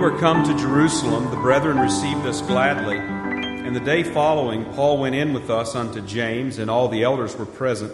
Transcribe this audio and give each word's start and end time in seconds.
Were 0.00 0.18
come 0.18 0.44
to 0.44 0.56
Jerusalem, 0.56 1.30
the 1.30 1.36
brethren 1.36 1.78
received 1.78 2.24
us 2.24 2.40
gladly. 2.40 2.96
And 2.96 3.76
the 3.76 3.80
day 3.80 4.02
following, 4.02 4.64
Paul 4.72 4.96
went 4.96 5.14
in 5.14 5.34
with 5.34 5.50
us 5.50 5.74
unto 5.76 6.00
James, 6.00 6.56
and 6.56 6.70
all 6.70 6.88
the 6.88 7.02
elders 7.02 7.36
were 7.36 7.44
present. 7.44 7.92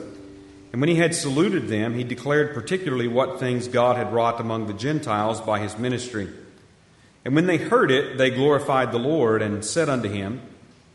And 0.70 0.80
when 0.80 0.88
he 0.88 0.94
had 0.94 1.16
saluted 1.16 1.66
them, 1.66 1.94
he 1.94 2.04
declared 2.04 2.54
particularly 2.54 3.08
what 3.08 3.40
things 3.40 3.66
God 3.66 3.96
had 3.96 4.12
wrought 4.12 4.40
among 4.40 4.68
the 4.68 4.72
Gentiles 4.72 5.40
by 5.40 5.58
his 5.58 5.76
ministry. 5.78 6.28
And 7.24 7.34
when 7.34 7.46
they 7.46 7.56
heard 7.56 7.90
it, 7.90 8.16
they 8.18 8.30
glorified 8.30 8.92
the 8.92 9.00
Lord, 9.00 9.42
and 9.42 9.64
said 9.64 9.88
unto 9.88 10.08
him, 10.08 10.42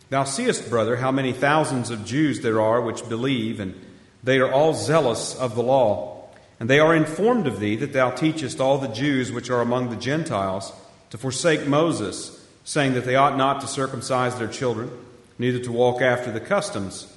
Thou 0.10 0.24
seest, 0.24 0.70
brother, 0.70 0.96
how 0.96 1.12
many 1.12 1.34
thousands 1.34 1.90
of 1.90 2.06
Jews 2.06 2.40
there 2.40 2.62
are 2.62 2.80
which 2.80 3.10
believe, 3.10 3.60
and 3.60 3.76
they 4.24 4.40
are 4.40 4.52
all 4.52 4.74
zealous 4.74 5.36
of 5.36 5.56
the 5.56 5.64
law. 5.64 6.30
And 6.58 6.70
they 6.70 6.80
are 6.80 6.96
informed 6.96 7.48
of 7.48 7.60
thee 7.60 7.76
that 7.76 7.92
thou 7.92 8.12
teachest 8.12 8.62
all 8.62 8.78
the 8.78 8.88
Jews 8.88 9.30
which 9.30 9.50
are 9.50 9.60
among 9.60 9.90
the 9.90 9.98
Gentiles 9.98 10.72
to 11.12 11.18
forsake 11.18 11.68
Moses, 11.68 12.46
saying 12.64 12.94
that 12.94 13.06
they 13.06 13.16
ought 13.16 13.38
not 13.38 13.62
to 13.62 13.68
circumcise 13.68 14.38
their 14.38 14.48
children, 14.48 14.92
neither 15.38 15.60
to 15.60 15.72
walk 15.72 16.02
after 16.02 16.32
the 16.32 16.40
customs. 16.40 17.16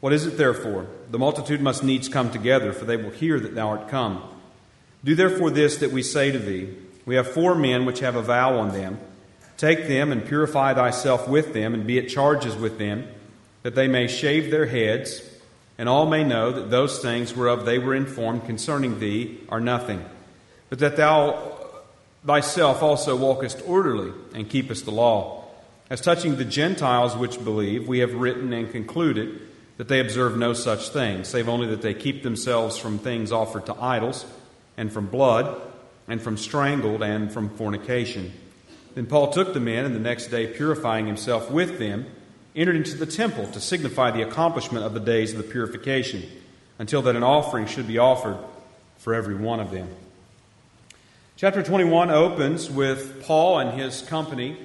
What 0.00 0.12
is 0.12 0.26
it 0.26 0.38
therefore? 0.38 0.86
The 1.10 1.18
multitude 1.18 1.60
must 1.60 1.84
needs 1.84 2.08
come 2.08 2.30
together, 2.30 2.72
for 2.72 2.84
they 2.84 2.96
will 2.96 3.10
hear 3.10 3.38
that 3.38 3.54
thou 3.54 3.68
art 3.68 3.88
come. 3.88 4.22
Do 5.04 5.14
therefore 5.14 5.50
this 5.50 5.76
that 5.76 5.92
we 5.92 6.02
say 6.02 6.32
to 6.32 6.38
thee 6.38 6.74
We 7.04 7.14
have 7.16 7.28
four 7.28 7.54
men 7.54 7.84
which 7.84 8.00
have 8.00 8.16
a 8.16 8.22
vow 8.22 8.58
on 8.58 8.72
them. 8.72 8.98
Take 9.56 9.86
them 9.86 10.12
and 10.12 10.26
purify 10.26 10.74
thyself 10.74 11.28
with 11.28 11.52
them, 11.52 11.74
and 11.74 11.86
be 11.86 11.98
at 11.98 12.08
charges 12.08 12.56
with 12.56 12.78
them, 12.78 13.06
that 13.62 13.74
they 13.74 13.88
may 13.88 14.06
shave 14.06 14.50
their 14.50 14.66
heads 14.66 15.22
and 15.78 15.88
all 15.88 16.06
may 16.06 16.24
know 16.24 16.52
that 16.52 16.70
those 16.70 17.00
things 17.00 17.36
whereof 17.36 17.64
they 17.64 17.78
were 17.78 17.94
informed 17.94 18.46
concerning 18.46 18.98
thee 18.98 19.38
are 19.48 19.60
nothing, 19.60 20.04
but 20.70 20.78
that 20.78 20.96
thou 20.96 21.65
thyself 22.26 22.82
also 22.82 23.16
walkest 23.16 23.62
orderly 23.66 24.12
and 24.34 24.50
keepest 24.50 24.84
the 24.84 24.90
law. 24.90 25.44
As 25.88 26.00
touching 26.00 26.36
the 26.36 26.44
Gentiles 26.44 27.16
which 27.16 27.42
believe, 27.42 27.86
we 27.86 28.00
have 28.00 28.14
written 28.14 28.52
and 28.52 28.70
concluded 28.70 29.40
that 29.76 29.86
they 29.88 30.00
observe 30.00 30.36
no 30.36 30.52
such 30.52 30.88
thing, 30.88 31.22
save 31.22 31.48
only 31.48 31.68
that 31.68 31.82
they 31.82 31.94
keep 31.94 32.22
themselves 32.22 32.76
from 32.76 32.98
things 32.98 33.30
offered 33.30 33.66
to 33.66 33.74
idols, 33.80 34.26
and 34.76 34.92
from 34.92 35.06
blood, 35.06 35.60
and 36.08 36.20
from 36.20 36.36
strangled, 36.36 37.02
and 37.02 37.32
from 37.32 37.48
fornication. 37.50 38.32
Then 38.94 39.06
Paul 39.06 39.32
took 39.32 39.54
the 39.54 39.60
men, 39.60 39.84
and 39.84 39.94
the 39.94 40.00
next 40.00 40.26
day, 40.26 40.48
purifying 40.48 41.06
himself 41.06 41.50
with 41.50 41.78
them, 41.78 42.06
entered 42.56 42.76
into 42.76 42.96
the 42.96 43.06
temple 43.06 43.46
to 43.48 43.60
signify 43.60 44.10
the 44.10 44.22
accomplishment 44.22 44.84
of 44.84 44.94
the 44.94 45.00
days 45.00 45.32
of 45.32 45.38
the 45.38 45.44
purification, 45.44 46.24
until 46.78 47.02
that 47.02 47.14
an 47.14 47.22
offering 47.22 47.66
should 47.66 47.86
be 47.86 47.98
offered 47.98 48.38
for 48.98 49.14
every 49.14 49.36
one 49.36 49.60
of 49.60 49.70
them. 49.70 49.88
Chapter 51.38 51.62
21 51.62 52.08
opens 52.08 52.70
with 52.70 53.22
Paul 53.22 53.58
and 53.58 53.78
his 53.78 54.00
company 54.00 54.56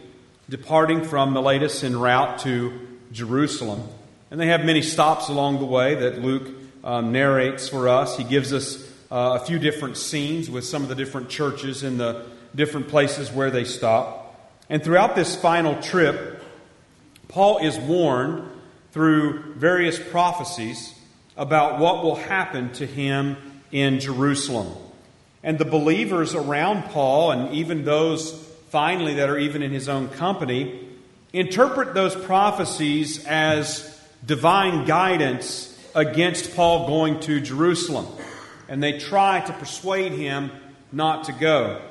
departing 0.50 1.04
from 1.04 1.34
Miletus 1.34 1.84
en 1.84 2.00
route 2.00 2.40
to 2.44 2.88
Jerusalem. 3.12 3.84
And 4.32 4.40
they 4.40 4.48
have 4.48 4.64
many 4.64 4.82
stops 4.82 5.28
along 5.28 5.60
the 5.60 5.66
way 5.66 5.96
that 5.96 6.22
Luke 6.22 6.48
um, 6.86 7.12
narrates 7.12 7.68
for 7.68 7.90
us. 7.90 8.16
He 8.16 8.24
gives 8.24 8.54
us 8.54 8.90
uh, 9.12 9.38
a 9.42 9.46
few 9.46 9.60
different 9.60 9.98
scenes 9.98 10.50
with 10.50 10.64
some 10.64 10.82
of 10.82 10.88
the 10.88 10.96
different 10.96 11.28
churches 11.28 11.84
in 11.84 11.98
the 11.98 12.26
different 12.56 12.88
places 12.88 13.30
where 13.34 13.52
they 13.52 13.66
stop. 13.66 14.50
And 14.70 14.82
throughout 14.82 15.14
this 15.14 15.36
final 15.36 15.76
trip, 15.82 16.42
Paul 17.28 17.58
is 17.58 17.78
warned 17.80 18.50
through 18.94 19.56
various 19.56 20.00
prophecies 20.00 20.96
about 21.36 21.80
what 21.82 22.02
will 22.02 22.16
happen 22.16 22.72
to 22.76 22.86
him 22.86 23.36
in 23.74 24.00
Jerusalem. 24.00 24.74
And 25.44 25.58
the 25.58 25.66
believers 25.66 26.36
around 26.36 26.84
Paul, 26.90 27.32
and 27.32 27.54
even 27.54 27.84
those 27.84 28.32
finally 28.70 29.16
that 29.16 29.30
are 29.30 29.38
even 29.38 29.64
in 29.64 29.72
his 29.72 29.90
own 29.90 30.08
company, 30.10 30.88
interpret 31.34 31.94
those 31.94 32.16
prophecies 32.16 33.26
as 33.26 34.00
divine 34.26 34.86
guidance 34.86 35.68
against 35.96 36.56
Paul 36.56 36.88
going 36.88 37.20
to 37.22 37.42
Jerusalem. 37.42 38.08
And 38.70 38.82
they 38.82 39.00
try 39.00 39.42
to 39.42 39.54
persuade 39.54 40.14
him 40.14 40.52
not 40.92 41.26
to 41.26 41.34
go. 41.34 41.82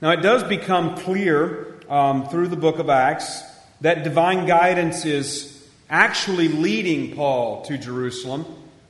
Now, 0.00 0.10
it 0.10 0.22
does 0.22 0.44
become 0.44 0.96
clear 0.96 1.80
um, 1.88 2.28
through 2.28 2.48
the 2.48 2.56
book 2.56 2.78
of 2.78 2.90
Acts 2.90 3.42
that 3.80 4.04
divine 4.04 4.46
guidance 4.46 5.04
is 5.04 5.68
actually 5.90 6.48
leading 6.48 7.14
Paul 7.14 7.62
to 7.62 7.76
Jerusalem, 7.76 8.46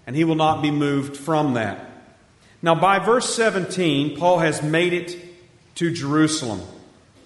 and 0.06 0.14
he 0.14 0.24
will 0.24 0.34
not 0.34 0.62
be 0.62 0.70
moved 0.70 1.16
from 1.16 1.54
that. 1.54 1.91
Now, 2.64 2.76
by 2.76 3.00
verse 3.00 3.34
17, 3.34 4.16
Paul 4.16 4.38
has 4.38 4.62
made 4.62 4.92
it 4.92 5.18
to 5.74 5.90
Jerusalem. 5.90 6.60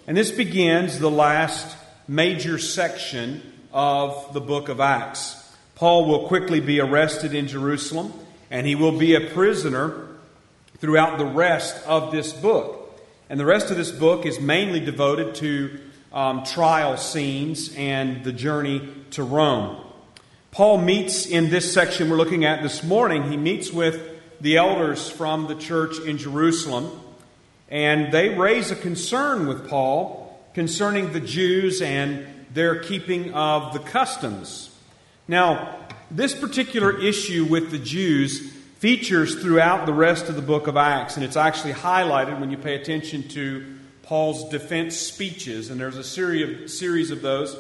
And 0.07 0.17
this 0.17 0.31
begins 0.31 0.99
the 0.99 1.11
last 1.11 1.77
major 2.09 2.57
section 2.57 3.43
of 3.71 4.33
the 4.33 4.41
book 4.41 4.71
of 4.71 4.81
Acts. 4.81 5.55
Paul 5.75 6.07
will 6.07 6.27
quickly 6.27 6.61
be 6.61 6.81
arrested 6.81 7.35
in 7.35 7.49
Jerusalem, 7.49 8.15
and 8.51 8.67
he 8.67 8.75
will 8.75 8.97
be 8.99 9.15
a 9.15 9.21
prisoner 9.21 10.09
throughout 10.79 11.19
the 11.19 11.27
rest 11.27 11.87
of 11.87 12.13
this 12.13 12.33
book. 12.33 12.99
And 13.29 13.39
the 13.39 13.45
rest 13.45 13.71
of 13.71 13.77
this 13.77 13.93
book 13.93 14.25
is 14.25 14.41
mainly 14.41 14.81
devoted 14.81 15.35
to 15.37 15.79
um, 16.15 16.45
trial 16.45 16.97
scenes 16.97 17.75
and 17.77 18.25
the 18.25 18.33
journey 18.33 18.89
to 19.11 19.23
Rome. 19.23 19.85
Paul 20.51 20.79
meets 20.79 21.27
in 21.27 21.51
this 21.51 21.75
section 21.75 22.09
we're 22.09 22.17
looking 22.17 22.47
at 22.47 22.63
this 22.63 22.83
morning, 22.83 23.31
he 23.31 23.37
meets 23.37 23.71
with 23.71 24.16
the 24.41 24.57
elders 24.57 25.11
from 25.11 25.47
the 25.47 25.55
church 25.55 25.99
in 25.99 26.19
Jerusalem, 26.19 26.91
and 27.69 28.13
they 28.13 28.31
raise 28.31 28.71
a 28.71 28.77
concern 28.77 29.47
with 29.47 29.69
Paul 29.69 30.41
concerning 30.55 31.13
the 31.13 31.21
Jews 31.21 31.83
and 31.83 32.27
their 32.53 32.81
keeping 32.81 33.35
of 33.35 33.73
the 33.73 33.79
customs. 33.79 34.71
Now, 35.29 35.79
this 36.11 36.35
particular 36.35 36.99
issue 36.99 37.45
with 37.45 37.71
the 37.71 37.79
Jews 37.79 38.53
features 38.79 39.35
throughout 39.35 39.87
the 39.87 39.93
rest 39.93 40.29
of 40.29 40.37
the 40.37 40.43
book 40.43 40.67
of 40.67 40.77
Acts, 40.77 41.17
and 41.17 41.25
it's 41.25 41.37
actually 41.37 41.73
highlighted 41.73 42.39
when 42.39 42.51
you 42.51 42.57
pay 42.57 42.75
attention 42.75 43.27
to 43.31 43.77
Paul's 44.03 44.49
defense 44.51 44.97
speeches, 44.97 45.69
and 45.71 45.81
there's 45.81 45.97
a 45.97 46.05
series 46.05 47.11
of 47.11 47.23
those 47.23 47.57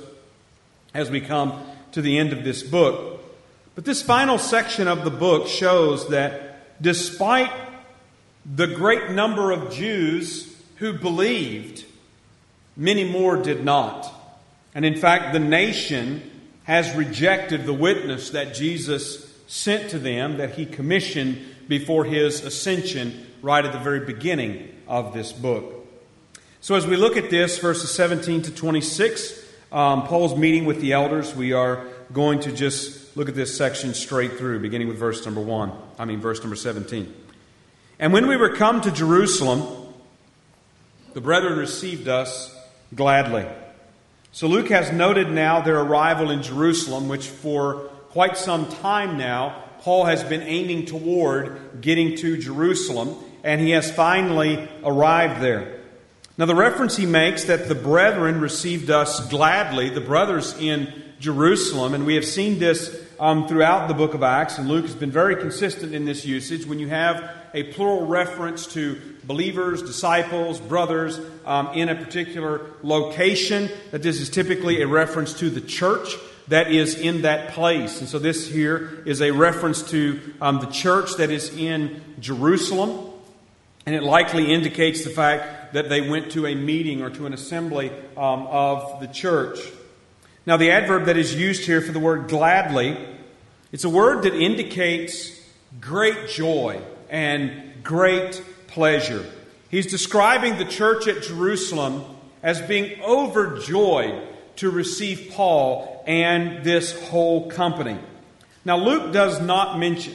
as 0.94 1.10
we 1.10 1.20
come 1.20 1.60
to 1.92 2.00
the 2.00 2.18
end 2.18 2.32
of 2.32 2.44
this 2.44 2.62
book. 2.62 3.24
But 3.74 3.84
this 3.84 4.00
final 4.00 4.38
section 4.38 4.88
of 4.88 5.04
the 5.04 5.10
book 5.10 5.48
shows 5.48 6.08
that 6.08 6.55
despite 6.80 7.50
the 8.54 8.66
great 8.66 9.10
number 9.10 9.50
of 9.50 9.72
Jews 9.72 10.54
who 10.76 10.92
believed, 10.92 11.84
many 12.76 13.04
more 13.04 13.36
did 13.36 13.64
not. 13.64 14.12
And 14.74 14.84
in 14.84 14.96
fact, 14.96 15.32
the 15.32 15.40
nation 15.40 16.30
has 16.64 16.94
rejected 16.94 17.64
the 17.64 17.72
witness 17.72 18.30
that 18.30 18.54
Jesus 18.54 19.32
sent 19.46 19.90
to 19.90 19.98
them, 19.98 20.38
that 20.38 20.54
he 20.54 20.66
commissioned 20.66 21.38
before 21.68 22.04
his 22.04 22.44
ascension 22.44 23.26
right 23.42 23.64
at 23.64 23.72
the 23.72 23.78
very 23.78 24.00
beginning 24.00 24.68
of 24.86 25.14
this 25.14 25.32
book. 25.32 25.86
So, 26.60 26.74
as 26.74 26.86
we 26.86 26.96
look 26.96 27.16
at 27.16 27.30
this, 27.30 27.58
verses 27.58 27.92
17 27.92 28.42
to 28.42 28.50
26, 28.50 29.44
um, 29.70 30.06
Paul's 30.06 30.36
meeting 30.36 30.64
with 30.64 30.80
the 30.80 30.92
elders, 30.92 31.34
we 31.34 31.52
are 31.52 31.86
going 32.12 32.40
to 32.40 32.52
just 32.52 33.05
look 33.16 33.30
at 33.30 33.34
this 33.34 33.56
section 33.56 33.94
straight 33.94 34.36
through, 34.36 34.60
beginning 34.60 34.88
with 34.88 34.98
verse 34.98 35.24
number 35.24 35.40
1. 35.40 35.72
I 35.98 36.04
mean, 36.04 36.20
verse 36.20 36.40
number 36.40 36.54
17. 36.54 37.12
And 37.98 38.12
when 38.12 38.28
we 38.28 38.36
were 38.36 38.54
come 38.54 38.82
to 38.82 38.90
Jerusalem, 38.90 39.66
the 41.14 41.22
brethren 41.22 41.58
received 41.58 42.08
us 42.08 42.54
gladly. 42.94 43.46
So, 44.32 44.48
Luke 44.48 44.68
has 44.68 44.92
noted 44.92 45.30
now 45.30 45.62
their 45.62 45.80
arrival 45.80 46.30
in 46.30 46.42
Jerusalem, 46.42 47.08
which 47.08 47.26
for 47.26 47.88
quite 48.10 48.36
some 48.36 48.68
time 48.68 49.16
now, 49.16 49.64
Paul 49.80 50.04
has 50.04 50.22
been 50.22 50.42
aiming 50.42 50.84
toward 50.84 51.80
getting 51.80 52.16
to 52.18 52.36
Jerusalem, 52.36 53.16
and 53.42 53.62
he 53.62 53.70
has 53.70 53.90
finally 53.90 54.68
arrived 54.84 55.40
there. 55.40 55.80
Now, 56.36 56.44
the 56.44 56.54
reference 56.54 56.98
he 56.98 57.06
makes 57.06 57.44
that 57.44 57.68
the 57.68 57.74
brethren 57.74 58.42
received 58.42 58.90
us 58.90 59.26
gladly, 59.28 59.88
the 59.88 60.02
brothers 60.02 60.54
in 60.58 60.92
Jerusalem, 61.18 61.94
and 61.94 62.04
we 62.04 62.16
have 62.16 62.26
seen 62.26 62.58
this 62.58 63.05
um, 63.18 63.48
throughout 63.48 63.88
the 63.88 63.94
book 63.94 64.14
of 64.14 64.22
Acts, 64.22 64.58
and 64.58 64.68
Luke 64.68 64.84
has 64.84 64.94
been 64.94 65.10
very 65.10 65.36
consistent 65.36 65.94
in 65.94 66.04
this 66.04 66.24
usage. 66.24 66.66
When 66.66 66.78
you 66.78 66.88
have 66.88 67.30
a 67.54 67.64
plural 67.64 68.06
reference 68.06 68.66
to 68.74 69.00
believers, 69.24 69.82
disciples, 69.82 70.60
brothers 70.60 71.18
um, 71.44 71.68
in 71.68 71.88
a 71.88 71.94
particular 71.94 72.70
location, 72.82 73.70
that 73.90 74.02
this 74.02 74.20
is 74.20 74.28
typically 74.28 74.82
a 74.82 74.86
reference 74.86 75.34
to 75.40 75.50
the 75.50 75.60
church 75.60 76.14
that 76.48 76.70
is 76.70 76.94
in 76.94 77.22
that 77.22 77.50
place. 77.52 78.00
And 78.00 78.08
so 78.08 78.18
this 78.18 78.48
here 78.48 79.02
is 79.04 79.20
a 79.20 79.30
reference 79.30 79.82
to 79.90 80.20
um, 80.40 80.60
the 80.60 80.66
church 80.66 81.16
that 81.16 81.30
is 81.30 81.56
in 81.56 82.02
Jerusalem. 82.20 83.12
And 83.84 83.94
it 83.94 84.02
likely 84.02 84.52
indicates 84.52 85.04
the 85.04 85.10
fact 85.10 85.72
that 85.72 85.88
they 85.88 86.08
went 86.08 86.32
to 86.32 86.46
a 86.46 86.54
meeting 86.54 87.02
or 87.02 87.10
to 87.10 87.26
an 87.26 87.32
assembly 87.32 87.90
um, 88.16 88.46
of 88.48 89.00
the 89.00 89.06
church. 89.06 89.58
Now, 90.46 90.56
the 90.56 90.70
adverb 90.70 91.06
that 91.06 91.16
is 91.16 91.34
used 91.34 91.64
here 91.64 91.80
for 91.80 91.90
the 91.90 91.98
word 91.98 92.28
gladly, 92.28 92.96
it's 93.72 93.82
a 93.82 93.90
word 93.90 94.22
that 94.22 94.32
indicates 94.32 95.32
great 95.80 96.28
joy 96.28 96.80
and 97.10 97.82
great 97.82 98.40
pleasure. 98.68 99.26
He's 99.70 99.88
describing 99.88 100.56
the 100.56 100.64
church 100.64 101.08
at 101.08 101.24
Jerusalem 101.24 102.04
as 102.44 102.60
being 102.62 103.02
overjoyed 103.02 104.22
to 104.56 104.70
receive 104.70 105.32
Paul 105.32 106.04
and 106.06 106.62
this 106.62 106.96
whole 107.08 107.50
company. 107.50 107.98
Now, 108.64 108.76
Luke 108.76 109.12
does 109.12 109.40
not 109.40 109.80
mention 109.80 110.14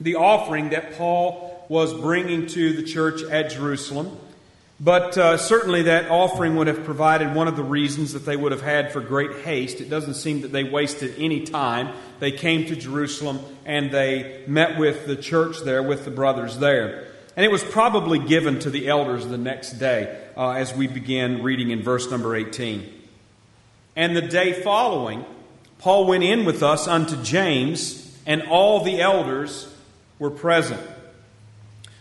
the 0.00 0.14
offering 0.14 0.70
that 0.70 0.96
Paul 0.96 1.66
was 1.68 1.92
bringing 1.92 2.46
to 2.48 2.72
the 2.72 2.82
church 2.82 3.22
at 3.24 3.50
Jerusalem. 3.50 4.16
But 4.82 5.18
uh, 5.18 5.36
certainly 5.36 5.82
that 5.82 6.10
offering 6.10 6.56
would 6.56 6.66
have 6.66 6.84
provided 6.84 7.34
one 7.34 7.48
of 7.48 7.56
the 7.56 7.62
reasons 7.62 8.14
that 8.14 8.24
they 8.24 8.36
would 8.36 8.52
have 8.52 8.62
had 8.62 8.92
for 8.92 9.02
great 9.02 9.44
haste. 9.44 9.82
It 9.82 9.90
doesn't 9.90 10.14
seem 10.14 10.40
that 10.40 10.52
they 10.52 10.64
wasted 10.64 11.14
any 11.18 11.42
time. 11.42 11.94
They 12.18 12.32
came 12.32 12.64
to 12.66 12.76
Jerusalem 12.76 13.40
and 13.66 13.90
they 13.90 14.42
met 14.46 14.78
with 14.78 15.06
the 15.06 15.16
church 15.16 15.60
there, 15.60 15.82
with 15.82 16.06
the 16.06 16.10
brothers 16.10 16.58
there. 16.58 17.08
And 17.36 17.44
it 17.44 17.50
was 17.50 17.62
probably 17.62 18.18
given 18.18 18.58
to 18.60 18.70
the 18.70 18.88
elders 18.88 19.26
the 19.26 19.38
next 19.38 19.72
day 19.72 20.18
uh, 20.34 20.52
as 20.52 20.74
we 20.74 20.86
begin 20.86 21.42
reading 21.42 21.70
in 21.70 21.82
verse 21.82 22.10
number 22.10 22.34
18. 22.34 22.90
And 23.96 24.16
the 24.16 24.22
day 24.22 24.62
following, 24.62 25.26
Paul 25.78 26.06
went 26.06 26.24
in 26.24 26.46
with 26.46 26.62
us 26.62 26.88
unto 26.88 27.22
James, 27.22 28.18
and 28.26 28.42
all 28.42 28.82
the 28.82 29.00
elders 29.00 29.72
were 30.18 30.30
present. 30.30 30.80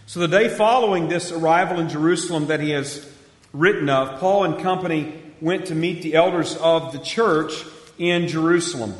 So 0.09 0.21
the 0.21 0.27
day 0.27 0.49
following 0.49 1.07
this 1.07 1.31
arrival 1.31 1.79
in 1.79 1.87
Jerusalem 1.87 2.47
that 2.47 2.61
he 2.61 2.71
has 2.71 3.07
written 3.53 3.89
of, 3.89 4.19
Paul 4.19 4.43
and 4.45 4.59
company 4.59 5.13
went 5.39 5.67
to 5.67 5.75
meet 5.75 6.01
the 6.01 6.15
elders 6.15 6.55
of 6.55 6.93
the 6.93 6.97
church 6.97 7.63
in 7.99 8.27
Jerusalem. 8.27 8.95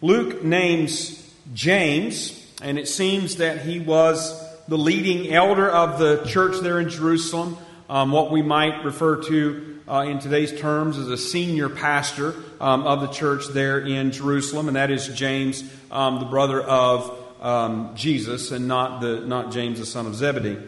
Luke 0.00 0.42
names 0.42 1.30
James, 1.52 2.42
and 2.62 2.78
it 2.78 2.88
seems 2.88 3.36
that 3.36 3.66
he 3.66 3.80
was 3.80 4.42
the 4.66 4.78
leading 4.78 5.30
elder 5.30 5.68
of 5.70 5.98
the 5.98 6.24
church 6.24 6.58
there 6.62 6.80
in 6.80 6.88
Jerusalem, 6.88 7.58
um, 7.90 8.10
what 8.10 8.30
we 8.30 8.40
might 8.40 8.82
refer 8.82 9.22
to 9.24 9.80
uh, 9.86 10.06
in 10.08 10.20
today's 10.20 10.58
terms 10.58 10.96
as 10.96 11.08
a 11.08 11.18
senior 11.18 11.68
pastor 11.68 12.34
um, 12.62 12.86
of 12.86 13.02
the 13.02 13.08
church 13.08 13.48
there 13.48 13.78
in 13.80 14.10
Jerusalem, 14.10 14.68
and 14.68 14.76
that 14.76 14.90
is 14.90 15.06
James, 15.08 15.70
um, 15.90 16.18
the 16.18 16.24
brother 16.24 16.62
of 16.62 17.25
um, 17.40 17.94
Jesus 17.94 18.50
and 18.52 18.66
not, 18.68 19.00
the, 19.00 19.20
not 19.20 19.52
James, 19.52 19.78
the 19.78 19.86
son 19.86 20.06
of 20.06 20.14
Zebedee. 20.14 20.58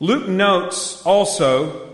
Luke 0.00 0.28
notes 0.28 1.04
also 1.04 1.90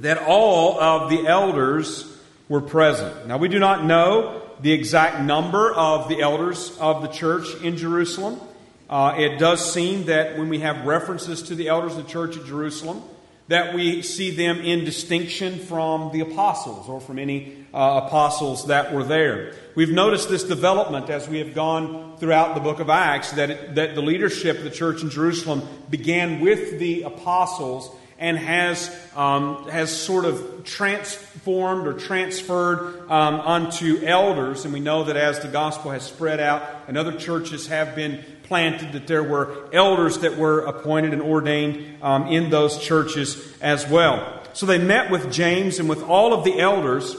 that 0.00 0.18
all 0.26 0.80
of 0.80 1.10
the 1.10 1.26
elders 1.26 2.10
were 2.48 2.60
present. 2.60 3.26
Now, 3.26 3.38
we 3.38 3.48
do 3.48 3.58
not 3.58 3.84
know 3.84 4.42
the 4.60 4.72
exact 4.72 5.20
number 5.20 5.72
of 5.72 6.08
the 6.08 6.20
elders 6.20 6.76
of 6.78 7.02
the 7.02 7.08
church 7.08 7.46
in 7.62 7.76
Jerusalem. 7.76 8.40
Uh, 8.88 9.14
it 9.16 9.38
does 9.38 9.72
seem 9.72 10.04
that 10.04 10.36
when 10.38 10.48
we 10.48 10.60
have 10.60 10.84
references 10.86 11.42
to 11.44 11.54
the 11.54 11.68
elders 11.68 11.96
of 11.96 12.04
the 12.04 12.10
church 12.10 12.36
at 12.36 12.44
Jerusalem, 12.44 13.02
that 13.48 13.74
we 13.74 14.02
see 14.02 14.30
them 14.30 14.60
in 14.60 14.84
distinction 14.84 15.58
from 15.58 16.12
the 16.12 16.20
apostles 16.20 16.88
or 16.88 17.00
from 17.00 17.18
any 17.18 17.66
uh, 17.74 18.02
apostles 18.06 18.68
that 18.68 18.94
were 18.94 19.04
there. 19.04 19.52
We've 19.74 19.90
noticed 19.90 20.30
this 20.30 20.44
development 20.44 21.10
as 21.10 21.28
we 21.28 21.38
have 21.38 21.54
gone 21.54 22.16
throughout 22.18 22.54
the 22.54 22.60
book 22.60 22.80
of 22.80 22.88
Acts 22.88 23.32
that, 23.32 23.50
it, 23.50 23.74
that 23.74 23.94
the 23.94 24.02
leadership 24.02 24.58
of 24.58 24.64
the 24.64 24.70
church 24.70 25.02
in 25.02 25.10
Jerusalem 25.10 25.62
began 25.90 26.40
with 26.40 26.78
the 26.78 27.02
apostles 27.02 27.90
and 28.18 28.38
has, 28.38 28.96
um, 29.16 29.68
has 29.68 29.94
sort 29.94 30.24
of 30.24 30.64
transformed 30.64 31.86
or 31.86 31.94
transferred 31.94 33.10
um, 33.10 33.40
unto 33.40 34.00
elders. 34.04 34.64
And 34.64 34.72
we 34.72 34.80
know 34.80 35.04
that 35.04 35.16
as 35.16 35.40
the 35.40 35.48
gospel 35.48 35.90
has 35.90 36.04
spread 36.04 36.40
out 36.40 36.62
and 36.86 36.96
other 36.96 37.18
churches 37.18 37.66
have 37.66 37.94
been 37.94 38.24
planted, 38.44 38.92
that 38.92 39.06
there 39.06 39.22
were 39.22 39.68
elders 39.72 40.18
that 40.18 40.36
were 40.36 40.60
appointed 40.60 41.12
and 41.12 41.22
ordained 41.22 42.02
um, 42.02 42.28
in 42.28 42.50
those 42.50 42.78
churches 42.78 43.52
as 43.60 43.86
well. 43.88 44.42
So 44.52 44.66
they 44.66 44.78
met 44.78 45.10
with 45.10 45.32
James 45.32 45.78
and 45.78 45.88
with 45.88 46.02
all 46.02 46.32
of 46.32 46.44
the 46.44 46.60
elders 46.60 47.16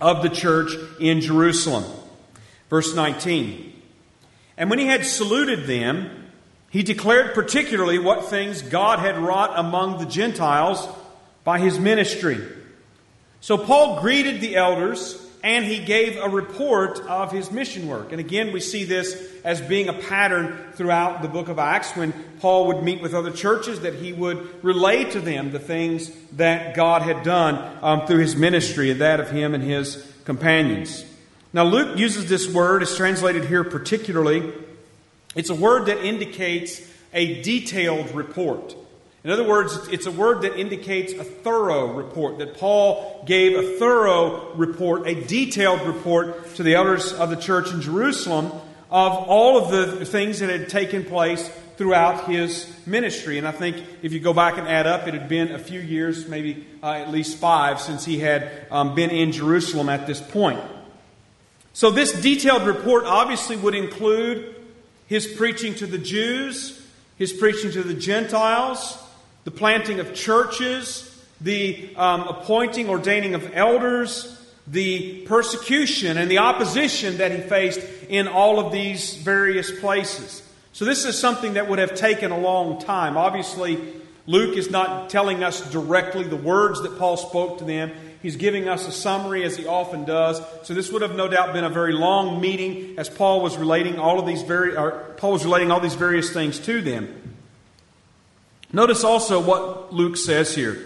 of 0.00 0.22
the 0.22 0.30
church 0.30 0.72
in 0.98 1.20
Jerusalem. 1.20 1.84
Verse 2.70 2.94
19. 2.94 3.72
And 4.56 4.70
when 4.70 4.78
he 4.78 4.86
had 4.86 5.04
saluted 5.04 5.66
them, 5.66 6.30
he 6.70 6.82
declared 6.82 7.34
particularly 7.34 7.98
what 7.98 8.30
things 8.30 8.62
God 8.62 8.98
had 8.98 9.18
wrought 9.18 9.52
among 9.54 9.98
the 9.98 10.06
Gentiles 10.06 10.88
by 11.44 11.58
his 11.58 11.78
ministry. 11.78 12.40
So 13.40 13.58
Paul 13.58 14.00
greeted 14.00 14.40
the 14.40 14.56
elders 14.56 15.20
and 15.42 15.64
he 15.64 15.78
gave 15.84 16.16
a 16.16 16.28
report 16.28 17.00
of 17.00 17.32
his 17.32 17.50
mission 17.50 17.88
work. 17.88 18.12
And 18.12 18.20
again, 18.20 18.52
we 18.52 18.60
see 18.60 18.84
this 18.84 19.30
as 19.44 19.60
being 19.60 19.88
a 19.88 19.92
pattern 19.92 20.56
throughout 20.74 21.20
the 21.22 21.28
book 21.28 21.48
of 21.48 21.58
Acts 21.58 21.96
when 21.96 22.12
Paul 22.38 22.68
would 22.68 22.82
meet 22.82 23.02
with 23.02 23.12
other 23.12 23.32
churches, 23.32 23.80
that 23.80 23.94
he 23.94 24.12
would 24.12 24.62
relay 24.62 25.04
to 25.10 25.20
them 25.20 25.50
the 25.50 25.58
things 25.58 26.10
that 26.32 26.76
God 26.76 27.02
had 27.02 27.24
done 27.24 27.78
um, 27.82 28.06
through 28.06 28.18
his 28.18 28.36
ministry 28.36 28.90
and 28.90 29.00
that 29.00 29.18
of 29.18 29.30
him 29.30 29.54
and 29.54 29.64
his 29.64 30.08
companions. 30.24 31.04
Now, 31.52 31.64
Luke 31.64 31.98
uses 31.98 32.28
this 32.28 32.52
word, 32.52 32.82
it's 32.82 32.96
translated 32.96 33.44
here 33.44 33.64
particularly. 33.64 34.52
It's 35.34 35.50
a 35.50 35.54
word 35.54 35.86
that 35.86 36.04
indicates 36.04 36.80
a 37.12 37.42
detailed 37.42 38.12
report. 38.12 38.76
In 39.24 39.30
other 39.30 39.44
words, 39.46 39.88
it's 39.88 40.06
a 40.06 40.10
word 40.10 40.42
that 40.42 40.58
indicates 40.58 41.12
a 41.12 41.22
thorough 41.22 41.92
report, 41.92 42.38
that 42.38 42.56
Paul 42.56 43.22
gave 43.24 43.56
a 43.56 43.78
thorough 43.78 44.52
report, 44.54 45.06
a 45.06 45.14
detailed 45.14 45.82
report 45.82 46.56
to 46.56 46.64
the 46.64 46.74
elders 46.74 47.12
of 47.12 47.30
the 47.30 47.36
church 47.36 47.70
in 47.72 47.80
Jerusalem 47.80 48.46
of 48.90 49.12
all 49.12 49.58
of 49.58 49.70
the 49.70 50.04
things 50.04 50.40
that 50.40 50.50
had 50.50 50.68
taken 50.68 51.04
place 51.04 51.48
throughout 51.76 52.28
his 52.28 52.70
ministry. 52.84 53.38
And 53.38 53.46
I 53.46 53.52
think 53.52 53.82
if 54.02 54.12
you 54.12 54.20
go 54.20 54.32
back 54.32 54.58
and 54.58 54.66
add 54.68 54.86
up, 54.86 55.06
it 55.06 55.14
had 55.14 55.28
been 55.28 55.52
a 55.52 55.58
few 55.58 55.80
years, 55.80 56.28
maybe 56.28 56.66
uh, 56.82 56.92
at 56.92 57.10
least 57.10 57.38
five, 57.38 57.80
since 57.80 58.04
he 58.04 58.18
had 58.18 58.66
um, 58.70 58.94
been 58.94 59.10
in 59.10 59.32
Jerusalem 59.32 59.88
at 59.88 60.06
this 60.06 60.20
point. 60.20 60.60
So, 61.72 61.90
this 61.90 62.12
detailed 62.12 62.66
report 62.66 63.04
obviously 63.06 63.56
would 63.56 63.74
include 63.74 64.54
his 65.06 65.26
preaching 65.26 65.74
to 65.76 65.86
the 65.86 65.96
Jews, 65.96 66.86
his 67.16 67.32
preaching 67.32 67.70
to 67.72 67.82
the 67.82 67.94
Gentiles, 67.94 69.01
the 69.44 69.50
planting 69.50 70.00
of 70.00 70.14
churches, 70.14 71.08
the 71.40 71.94
um, 71.96 72.22
appointing, 72.22 72.88
ordaining 72.88 73.34
of 73.34 73.50
elders, 73.54 74.38
the 74.66 75.22
persecution 75.22 76.16
and 76.16 76.30
the 76.30 76.38
opposition 76.38 77.18
that 77.18 77.32
he 77.32 77.38
faced 77.38 77.80
in 78.08 78.28
all 78.28 78.60
of 78.60 78.72
these 78.72 79.16
various 79.16 79.70
places. 79.80 80.42
So, 80.72 80.84
this 80.84 81.04
is 81.04 81.18
something 81.18 81.54
that 81.54 81.68
would 81.68 81.78
have 81.78 81.94
taken 81.94 82.30
a 82.30 82.38
long 82.38 82.80
time. 82.80 83.16
Obviously, 83.16 83.78
Luke 84.26 84.56
is 84.56 84.70
not 84.70 85.10
telling 85.10 85.42
us 85.42 85.68
directly 85.70 86.24
the 86.24 86.36
words 86.36 86.80
that 86.82 86.98
Paul 86.98 87.16
spoke 87.16 87.58
to 87.58 87.64
them. 87.64 87.90
He's 88.22 88.36
giving 88.36 88.68
us 88.68 88.86
a 88.86 88.92
summary 88.92 89.42
as 89.42 89.56
he 89.56 89.66
often 89.66 90.04
does. 90.04 90.40
So 90.62 90.74
this 90.74 90.92
would 90.92 91.02
have 91.02 91.16
no 91.16 91.26
doubt 91.26 91.52
been 91.52 91.64
a 91.64 91.68
very 91.68 91.92
long 91.92 92.40
meeting 92.40 92.94
as 92.96 93.10
Paul 93.10 93.40
was 93.40 93.56
relating 93.56 93.98
all 93.98 94.20
of 94.20 94.26
these 94.26 94.42
very 94.42 94.74
Paul 95.16 95.32
was 95.32 95.44
relating 95.44 95.72
all 95.72 95.80
these 95.80 95.96
various 95.96 96.32
things 96.32 96.60
to 96.60 96.80
them. 96.80 97.21
Notice 98.72 99.04
also 99.04 99.40
what 99.40 99.92
Luke 99.92 100.16
says 100.16 100.54
here 100.54 100.78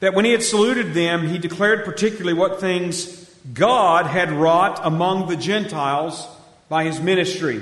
that 0.00 0.14
when 0.14 0.24
he 0.24 0.32
had 0.32 0.42
saluted 0.42 0.94
them, 0.94 1.26
he 1.26 1.38
declared 1.38 1.84
particularly 1.84 2.34
what 2.34 2.60
things 2.60 3.24
God 3.52 4.06
had 4.06 4.30
wrought 4.30 4.80
among 4.84 5.28
the 5.28 5.36
Gentiles 5.36 6.26
by 6.68 6.84
his 6.84 7.00
ministry. 7.00 7.60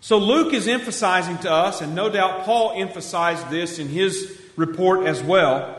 So 0.00 0.18
Luke 0.18 0.54
is 0.54 0.68
emphasizing 0.68 1.38
to 1.38 1.50
us, 1.52 1.80
and 1.80 1.94
no 1.94 2.08
doubt 2.10 2.44
Paul 2.44 2.72
emphasized 2.76 3.50
this 3.50 3.78
in 3.78 3.88
his 3.88 4.40
report 4.56 5.06
as 5.06 5.22
well. 5.22 5.78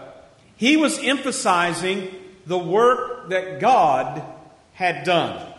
He 0.55 0.77
was 0.77 0.99
emphasizing 0.99 2.13
the 2.45 2.57
work 2.57 3.29
that 3.29 3.59
God 3.59 4.23
had 4.73 5.03
done. 5.03 5.52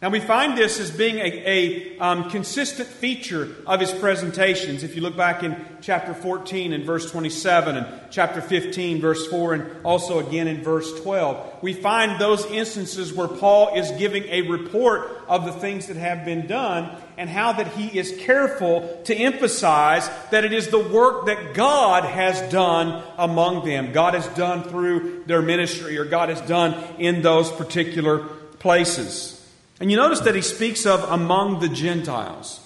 Now, 0.00 0.10
we 0.10 0.20
find 0.20 0.56
this 0.56 0.78
as 0.78 0.92
being 0.92 1.16
a, 1.16 1.22
a 1.24 1.98
um, 1.98 2.30
consistent 2.30 2.88
feature 2.88 3.56
of 3.66 3.80
his 3.80 3.90
presentations. 3.90 4.84
If 4.84 4.94
you 4.94 5.02
look 5.02 5.16
back 5.16 5.42
in 5.42 5.56
chapter 5.80 6.14
14 6.14 6.72
and 6.72 6.84
verse 6.84 7.10
27, 7.10 7.76
and 7.76 8.00
chapter 8.08 8.40
15, 8.40 9.00
verse 9.00 9.26
4, 9.26 9.54
and 9.54 9.84
also 9.84 10.20
again 10.20 10.46
in 10.46 10.62
verse 10.62 11.00
12, 11.00 11.64
we 11.64 11.72
find 11.72 12.20
those 12.20 12.46
instances 12.46 13.12
where 13.12 13.26
Paul 13.26 13.74
is 13.74 13.90
giving 13.98 14.22
a 14.26 14.42
report 14.42 15.20
of 15.26 15.44
the 15.44 15.52
things 15.52 15.88
that 15.88 15.96
have 15.96 16.24
been 16.24 16.46
done 16.46 16.96
and 17.16 17.28
how 17.28 17.54
that 17.54 17.66
he 17.72 17.98
is 17.98 18.16
careful 18.20 19.02
to 19.06 19.16
emphasize 19.16 20.08
that 20.30 20.44
it 20.44 20.52
is 20.52 20.68
the 20.68 20.78
work 20.78 21.26
that 21.26 21.54
God 21.54 22.04
has 22.04 22.40
done 22.52 23.02
among 23.18 23.66
them. 23.66 23.90
God 23.90 24.14
has 24.14 24.28
done 24.36 24.62
through 24.62 25.24
their 25.26 25.42
ministry, 25.42 25.98
or 25.98 26.04
God 26.04 26.28
has 26.28 26.40
done 26.42 26.80
in 27.00 27.20
those 27.20 27.50
particular 27.50 28.18
places. 28.60 29.37
And 29.80 29.90
you 29.90 29.96
notice 29.96 30.20
that 30.20 30.34
he 30.34 30.42
speaks 30.42 30.86
of 30.86 31.02
among 31.04 31.60
the 31.60 31.68
Gentiles. 31.68 32.60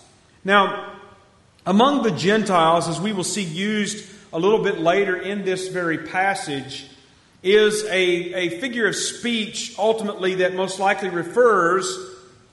Now, 0.44 0.94
among 1.66 2.02
the 2.02 2.10
Gentiles, 2.10 2.88
as 2.88 3.00
we 3.00 3.12
will 3.12 3.24
see 3.24 3.42
used 3.42 4.08
a 4.32 4.38
little 4.38 4.62
bit 4.62 4.80
later 4.80 5.16
in 5.16 5.44
this 5.44 5.68
very 5.68 5.98
passage, 5.98 6.86
is 7.42 7.84
a, 7.84 7.90
a 7.90 8.60
figure 8.60 8.86
of 8.86 8.96
speech 8.96 9.74
ultimately 9.78 10.36
that 10.36 10.54
most 10.54 10.78
likely 10.78 11.10
refers 11.10 11.86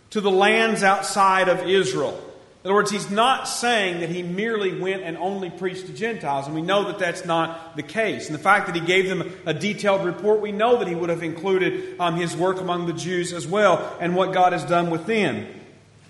to 0.09 0.21
the 0.21 0.31
lands 0.31 0.83
outside 0.83 1.47
of 1.47 1.67
Israel. 1.67 2.19
In 2.61 2.69
other 2.69 2.75
words, 2.75 2.91
he's 2.91 3.09
not 3.09 3.47
saying 3.47 4.01
that 4.01 4.09
he 4.09 4.21
merely 4.21 4.77
went 4.77 5.03
and 5.03 5.17
only 5.17 5.49
preached 5.49 5.85
to 5.85 5.93
Gentiles, 5.93 6.45
and 6.45 6.53
we 6.53 6.61
know 6.61 6.83
that 6.85 6.99
that's 6.99 7.23
not 7.23 7.77
the 7.77 7.83
case. 7.83 8.27
And 8.27 8.35
the 8.37 8.43
fact 8.43 8.65
that 8.67 8.75
he 8.75 8.81
gave 8.81 9.07
them 9.07 9.33
a 9.45 9.53
detailed 9.53 10.03
report, 10.03 10.41
we 10.41 10.51
know 10.51 10.77
that 10.77 10.87
he 10.87 10.93
would 10.93 11.09
have 11.09 11.23
included 11.23 11.97
um, 12.01 12.17
his 12.17 12.35
work 12.35 12.59
among 12.59 12.85
the 12.85 12.93
Jews 12.93 13.31
as 13.31 13.47
well 13.47 13.97
and 14.01 14.13
what 14.13 14.33
God 14.33 14.51
has 14.51 14.65
done 14.65 14.89
with 14.89 15.05
them. 15.05 15.47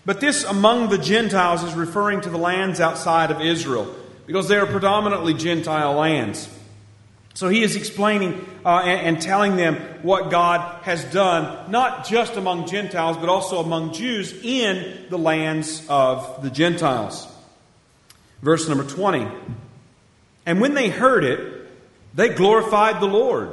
But 0.08 0.22
this 0.22 0.44
among 0.44 0.90
the 0.90 0.98
Gentiles 0.98 1.62
is 1.62 1.76
referring 1.76 2.22
to 2.22 2.32
the 2.32 2.38
lands 2.40 2.80
outside 2.80 3.30
of 3.30 3.42
Israel, 3.42 3.96
because 4.26 4.48
they 4.48 4.58
are 4.58 4.66
predominantly 4.66 5.36
Gentile 5.36 5.94
lands. 5.94 6.50
So 7.34 7.48
he 7.48 7.64
is 7.64 7.76
explaining 7.76 8.46
uh, 8.66 8.80
and, 8.80 9.16
and, 9.16 9.22
telling 9.22 9.56
them 9.56 9.76
what 10.02 10.30
God 10.30 10.84
has 10.84 11.06
done, 11.06 11.72
not 11.72 12.06
just 12.06 12.36
among 12.36 12.68
Gentiles, 12.68 13.18
but 13.18 13.30
also 13.30 13.60
among 13.60 13.94
Jews 13.94 14.34
in 14.44 15.06
the 15.10 15.18
lands 15.18 15.86
of 15.88 16.42
the 16.42 16.50
Gentiles. 16.50 17.28
Verse 18.42 18.68
number 18.68 18.84
20. 18.84 19.28
And 20.46 20.60
when 20.60 20.74
they 20.74 20.90
heard 20.90 21.24
it, 21.24 21.68
they 22.16 22.30
glorified 22.30 23.00
the 23.00 23.08
Lord 23.08 23.52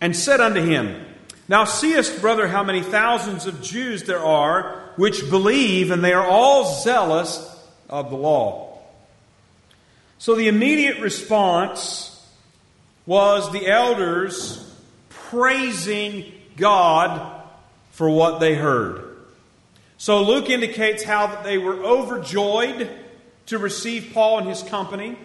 and 0.00 0.16
said 0.16 0.40
unto 0.40 0.60
him, 0.60 1.04
Now 1.48 1.64
seest, 1.64 2.20
brother, 2.20 2.48
how 2.48 2.64
many 2.64 2.82
thousands 2.82 3.46
of 3.46 3.62
Jews 3.62 4.04
there 4.04 4.24
are 4.24 4.80
which 4.96 5.28
believe, 5.28 5.90
and 5.90 6.02
they 6.02 6.12
are 6.12 6.26
all 6.26 6.82
zealous 6.82 7.50
of 7.88 8.10
the 8.10 8.16
law. 8.16 8.78
So 10.18 10.34
the 10.34 10.48
immediate 10.48 11.00
response 11.00 12.13
was 13.06 13.52
the 13.52 13.66
elders 13.66 14.60
praising 15.08 16.32
God 16.56 17.42
for 17.90 18.08
what 18.08 18.40
they 18.40 18.54
heard. 18.54 19.16
So 19.98 20.22
Luke 20.22 20.50
indicates 20.50 21.02
how 21.02 21.28
that 21.28 21.44
they 21.44 21.58
were 21.58 21.76
overjoyed 21.76 22.90
to 23.46 23.58
receive 23.58 24.10
Paul 24.12 24.38
and 24.38 24.48
his 24.48 24.62
company. 24.62 25.16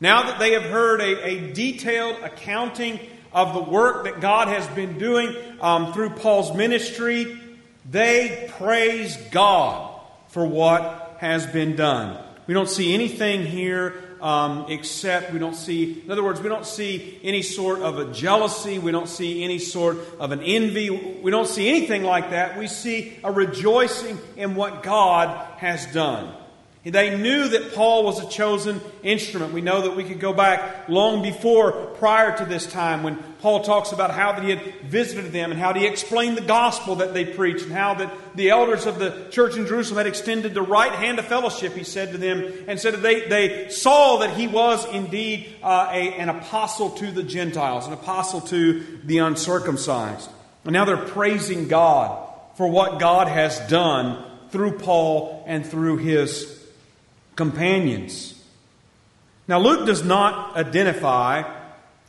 Now 0.00 0.24
that 0.24 0.38
they 0.38 0.52
have 0.52 0.64
heard 0.64 1.00
a, 1.00 1.26
a 1.26 1.52
detailed 1.52 2.16
accounting 2.22 2.98
of 3.32 3.54
the 3.54 3.62
work 3.62 4.04
that 4.04 4.20
God 4.20 4.48
has 4.48 4.66
been 4.68 4.98
doing 4.98 5.34
um, 5.60 5.92
through 5.92 6.10
Paul's 6.10 6.54
ministry, 6.56 7.38
they 7.88 8.50
praise 8.58 9.16
God 9.30 10.00
for 10.28 10.44
what 10.44 11.16
has 11.18 11.46
been 11.46 11.76
done. 11.76 12.22
We 12.46 12.54
don't 12.54 12.68
see 12.68 12.92
anything 12.92 13.46
here 13.46 13.94
um, 14.22 14.66
except 14.68 15.32
we 15.32 15.40
don't 15.40 15.56
see, 15.56 16.00
in 16.04 16.10
other 16.10 16.22
words, 16.22 16.40
we 16.40 16.48
don't 16.48 16.64
see 16.64 17.18
any 17.24 17.42
sort 17.42 17.80
of 17.80 17.98
a 17.98 18.12
jealousy. 18.12 18.78
We 18.78 18.92
don't 18.92 19.08
see 19.08 19.42
any 19.42 19.58
sort 19.58 19.98
of 20.20 20.30
an 20.30 20.40
envy. 20.42 20.90
We 20.90 21.30
don't 21.30 21.48
see 21.48 21.68
anything 21.68 22.04
like 22.04 22.30
that. 22.30 22.56
We 22.56 22.68
see 22.68 23.18
a 23.24 23.32
rejoicing 23.32 24.18
in 24.36 24.54
what 24.54 24.84
God 24.84 25.28
has 25.58 25.86
done. 25.92 26.32
They 26.84 27.16
knew 27.16 27.46
that 27.48 27.74
Paul 27.74 28.02
was 28.02 28.20
a 28.20 28.28
chosen 28.28 28.80
instrument. 29.04 29.52
We 29.52 29.60
know 29.60 29.82
that 29.82 29.94
we 29.94 30.02
could 30.02 30.18
go 30.18 30.32
back 30.32 30.88
long 30.88 31.22
before, 31.22 31.70
prior 31.70 32.36
to 32.38 32.44
this 32.44 32.66
time, 32.66 33.04
when 33.04 33.18
Paul 33.38 33.62
talks 33.62 33.92
about 33.92 34.10
how 34.10 34.32
that 34.32 34.42
he 34.42 34.50
had 34.50 34.80
visited 34.82 35.30
them 35.30 35.52
and 35.52 35.60
how 35.60 35.72
he 35.74 35.86
explained 35.86 36.36
the 36.36 36.42
gospel 36.42 36.96
that 36.96 37.14
they 37.14 37.24
preached 37.24 37.64
and 37.66 37.72
how 37.72 37.94
that 37.94 38.12
the 38.34 38.50
elders 38.50 38.86
of 38.86 38.98
the 38.98 39.28
church 39.30 39.56
in 39.56 39.64
Jerusalem 39.68 39.98
had 39.98 40.08
extended 40.08 40.54
the 40.54 40.62
right 40.62 40.90
hand 40.90 41.20
of 41.20 41.24
fellowship, 41.26 41.72
he 41.74 41.84
said 41.84 42.10
to 42.12 42.18
them, 42.18 42.52
and 42.66 42.80
said 42.80 42.94
that 42.94 43.02
they, 43.02 43.28
they 43.28 43.68
saw 43.68 44.18
that 44.18 44.36
he 44.36 44.48
was 44.48 44.84
indeed 44.92 45.54
uh, 45.62 45.88
a, 45.92 46.14
an 46.14 46.30
apostle 46.30 46.90
to 46.90 47.12
the 47.12 47.22
Gentiles, 47.22 47.86
an 47.86 47.92
apostle 47.92 48.40
to 48.40 48.98
the 49.04 49.18
uncircumcised. 49.18 50.28
And 50.64 50.72
now 50.72 50.84
they're 50.84 50.96
praising 50.96 51.68
God 51.68 52.28
for 52.56 52.68
what 52.68 52.98
God 52.98 53.28
has 53.28 53.60
done 53.68 54.24
through 54.50 54.78
Paul 54.78 55.44
and 55.46 55.64
through 55.64 55.98
his 55.98 56.61
companions. 57.36 58.40
Now, 59.48 59.58
Luke 59.58 59.86
does 59.86 60.04
not 60.04 60.56
identify 60.56 61.42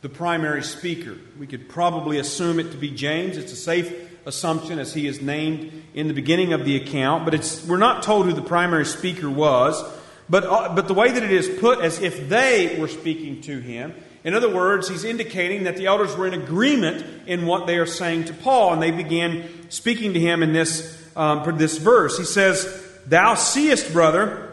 the 0.02 0.08
primary 0.08 0.62
speaker. 0.62 1.16
We 1.38 1.46
could 1.46 1.68
probably 1.68 2.18
assume 2.18 2.60
it 2.60 2.70
to 2.72 2.76
be 2.76 2.90
James. 2.90 3.36
It's 3.36 3.52
a 3.52 3.56
safe 3.56 3.92
assumption 4.26 4.78
as 4.78 4.94
he 4.94 5.06
is 5.06 5.20
named 5.20 5.84
in 5.94 6.08
the 6.08 6.14
beginning 6.14 6.52
of 6.52 6.64
the 6.64 6.76
account, 6.76 7.24
but 7.24 7.34
it's, 7.34 7.64
we're 7.66 7.76
not 7.76 8.02
told 8.02 8.26
who 8.26 8.32
the 8.32 8.42
primary 8.42 8.86
speaker 8.86 9.28
was. 9.28 9.82
But, 10.28 10.44
uh, 10.44 10.74
but 10.74 10.88
the 10.88 10.94
way 10.94 11.10
that 11.10 11.22
it 11.22 11.32
is 11.32 11.48
put 11.60 11.80
as 11.80 12.00
if 12.00 12.28
they 12.28 12.78
were 12.78 12.88
speaking 12.88 13.42
to 13.42 13.58
him, 13.58 13.94
in 14.24 14.32
other 14.32 14.52
words, 14.52 14.88
he's 14.88 15.04
indicating 15.04 15.64
that 15.64 15.76
the 15.76 15.86
elders 15.86 16.16
were 16.16 16.26
in 16.26 16.32
agreement 16.34 17.26
in 17.26 17.44
what 17.44 17.66
they 17.66 17.76
are 17.76 17.86
saying 17.86 18.24
to 18.26 18.32
Paul, 18.32 18.72
and 18.72 18.82
they 18.82 18.90
began 18.90 19.70
speaking 19.70 20.14
to 20.14 20.20
him 20.20 20.42
in 20.42 20.54
this, 20.54 20.98
um, 21.14 21.58
this 21.58 21.76
verse. 21.76 22.16
He 22.16 22.24
says, 22.24 22.82
Thou 23.06 23.34
seest, 23.34 23.92
brother, 23.92 24.43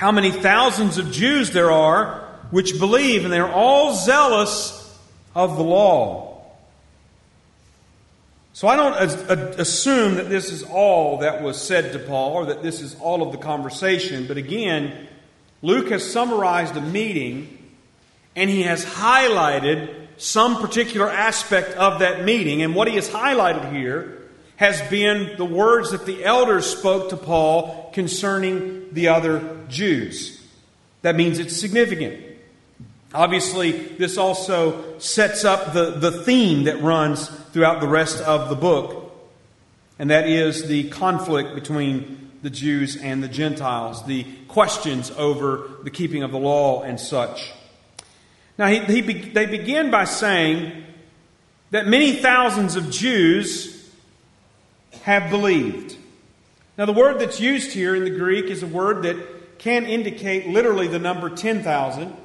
how 0.00 0.10
many 0.10 0.30
thousands 0.30 0.96
of 0.96 1.12
Jews 1.12 1.50
there 1.50 1.70
are 1.70 2.26
which 2.50 2.78
believe, 2.78 3.24
and 3.24 3.30
they're 3.30 3.52
all 3.52 3.94
zealous 3.94 4.98
of 5.34 5.58
the 5.58 5.62
law. 5.62 6.42
So 8.54 8.66
I 8.66 8.76
don't 8.76 9.60
assume 9.60 10.14
that 10.14 10.30
this 10.30 10.50
is 10.50 10.62
all 10.62 11.18
that 11.18 11.42
was 11.42 11.60
said 11.60 11.92
to 11.92 11.98
Paul 11.98 12.32
or 12.32 12.46
that 12.46 12.62
this 12.62 12.80
is 12.80 12.96
all 12.98 13.22
of 13.22 13.30
the 13.30 13.36
conversation, 13.36 14.26
but 14.26 14.38
again, 14.38 15.06
Luke 15.60 15.90
has 15.90 16.10
summarized 16.10 16.78
a 16.78 16.80
meeting 16.80 17.58
and 18.34 18.48
he 18.48 18.62
has 18.62 18.86
highlighted 18.86 20.08
some 20.16 20.62
particular 20.62 21.10
aspect 21.10 21.76
of 21.76 21.98
that 21.98 22.24
meeting. 22.24 22.62
And 22.62 22.74
what 22.74 22.88
he 22.88 22.94
has 22.94 23.10
highlighted 23.10 23.70
here 23.70 24.19
has 24.60 24.78
been 24.90 25.38
the 25.38 25.44
words 25.44 25.92
that 25.92 26.04
the 26.04 26.22
elders 26.22 26.66
spoke 26.66 27.08
to 27.08 27.16
Paul 27.16 27.90
concerning 27.94 28.92
the 28.92 29.08
other 29.08 29.56
Jews. 29.70 30.38
That 31.00 31.16
means 31.16 31.38
it's 31.38 31.56
significant. 31.56 32.22
Obviously, 33.14 33.72
this 33.72 34.18
also 34.18 34.98
sets 34.98 35.46
up 35.46 35.72
the, 35.72 35.92
the 35.92 36.12
theme 36.12 36.64
that 36.64 36.82
runs 36.82 37.26
throughout 37.52 37.80
the 37.80 37.88
rest 37.88 38.20
of 38.20 38.50
the 38.50 38.54
book, 38.54 39.10
and 39.98 40.10
that 40.10 40.28
is 40.28 40.68
the 40.68 40.90
conflict 40.90 41.54
between 41.54 42.30
the 42.42 42.50
Jews 42.50 42.98
and 42.98 43.22
the 43.22 43.28
Gentiles, 43.28 44.04
the 44.04 44.26
questions 44.46 45.10
over 45.12 45.70
the 45.84 45.90
keeping 45.90 46.22
of 46.22 46.32
the 46.32 46.38
law 46.38 46.82
and 46.82 47.00
such. 47.00 47.50
Now, 48.58 48.66
he, 48.66 48.80
he, 48.80 49.00
they 49.00 49.46
begin 49.46 49.90
by 49.90 50.04
saying 50.04 50.84
that 51.70 51.86
many 51.86 52.12
thousands 52.16 52.76
of 52.76 52.90
Jews 52.90 53.79
have 55.02 55.30
believed. 55.30 55.96
Now, 56.78 56.86
the 56.86 56.92
word 56.92 57.18
that's 57.18 57.40
used 57.40 57.72
here 57.72 57.94
in 57.94 58.04
the 58.04 58.10
Greek 58.10 58.46
is 58.46 58.62
a 58.62 58.66
word 58.66 59.02
that 59.02 59.58
can 59.58 59.84
indicate 59.84 60.46
literally 60.46 60.88
the 60.88 60.98
number 60.98 61.28
10,000, 61.28 62.16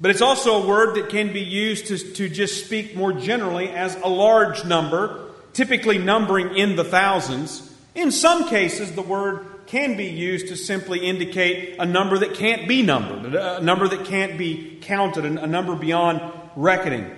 but 0.00 0.10
it's 0.10 0.22
also 0.22 0.62
a 0.62 0.66
word 0.66 0.96
that 0.96 1.10
can 1.10 1.32
be 1.32 1.42
used 1.42 1.86
to, 1.88 1.98
to 1.98 2.28
just 2.28 2.64
speak 2.64 2.96
more 2.96 3.12
generally 3.12 3.68
as 3.68 3.94
a 3.96 4.08
large 4.08 4.64
number, 4.64 5.30
typically 5.52 5.98
numbering 5.98 6.56
in 6.56 6.76
the 6.76 6.84
thousands. 6.84 7.74
In 7.94 8.10
some 8.10 8.48
cases, 8.48 8.92
the 8.92 9.02
word 9.02 9.46
can 9.66 9.96
be 9.96 10.06
used 10.06 10.48
to 10.48 10.56
simply 10.56 11.06
indicate 11.06 11.76
a 11.78 11.86
number 11.86 12.18
that 12.18 12.34
can't 12.34 12.66
be 12.66 12.82
numbered, 12.82 13.34
a 13.34 13.60
number 13.60 13.88
that 13.88 14.04
can't 14.06 14.36
be 14.38 14.78
counted, 14.82 15.24
a 15.24 15.46
number 15.46 15.74
beyond 15.74 16.20
reckoning. 16.56 17.10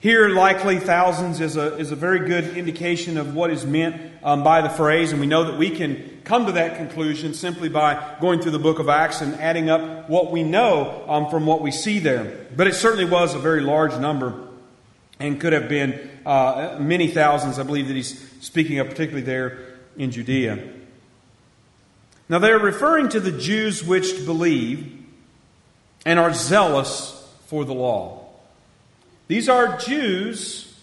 Here, 0.00 0.30
likely 0.30 0.78
thousands 0.78 1.42
is 1.42 1.58
a, 1.58 1.76
is 1.76 1.92
a 1.92 1.96
very 1.96 2.26
good 2.26 2.56
indication 2.56 3.18
of 3.18 3.34
what 3.34 3.50
is 3.50 3.66
meant 3.66 4.00
um, 4.22 4.42
by 4.42 4.62
the 4.62 4.70
phrase, 4.70 5.12
and 5.12 5.20
we 5.20 5.26
know 5.26 5.44
that 5.44 5.58
we 5.58 5.68
can 5.68 6.22
come 6.24 6.46
to 6.46 6.52
that 6.52 6.78
conclusion 6.78 7.34
simply 7.34 7.68
by 7.68 8.16
going 8.18 8.40
through 8.40 8.52
the 8.52 8.58
book 8.58 8.78
of 8.78 8.88
Acts 8.88 9.20
and 9.20 9.34
adding 9.34 9.68
up 9.68 10.08
what 10.08 10.30
we 10.30 10.42
know 10.42 11.04
um, 11.06 11.28
from 11.28 11.44
what 11.44 11.60
we 11.60 11.70
see 11.70 11.98
there. 11.98 12.46
But 12.56 12.66
it 12.66 12.76
certainly 12.76 13.04
was 13.04 13.34
a 13.34 13.38
very 13.38 13.60
large 13.60 13.92
number 13.98 14.48
and 15.18 15.38
could 15.38 15.52
have 15.52 15.68
been 15.68 16.08
uh, 16.24 16.78
many 16.80 17.08
thousands, 17.08 17.58
I 17.58 17.62
believe 17.62 17.88
that 17.88 17.94
he's 17.94 18.18
speaking 18.40 18.78
of, 18.78 18.88
particularly 18.88 19.26
there 19.26 19.58
in 19.98 20.12
Judea. 20.12 20.66
Now, 22.30 22.38
they're 22.38 22.58
referring 22.58 23.10
to 23.10 23.20
the 23.20 23.32
Jews 23.32 23.84
which 23.84 24.24
believe 24.24 24.96
and 26.06 26.18
are 26.18 26.32
zealous 26.32 27.22
for 27.48 27.66
the 27.66 27.74
law. 27.74 28.19
These 29.30 29.48
are 29.48 29.78
Jews 29.78 30.74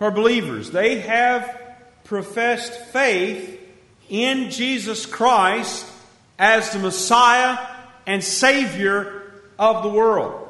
who 0.00 0.06
are 0.06 0.10
believers. 0.10 0.72
They 0.72 0.98
have 0.98 1.60
professed 2.02 2.74
faith 2.86 3.60
in 4.08 4.50
Jesus 4.50 5.06
Christ 5.06 5.86
as 6.36 6.72
the 6.72 6.80
Messiah 6.80 7.56
and 8.04 8.24
Savior 8.24 9.30
of 9.60 9.84
the 9.84 9.90
world. 9.90 10.48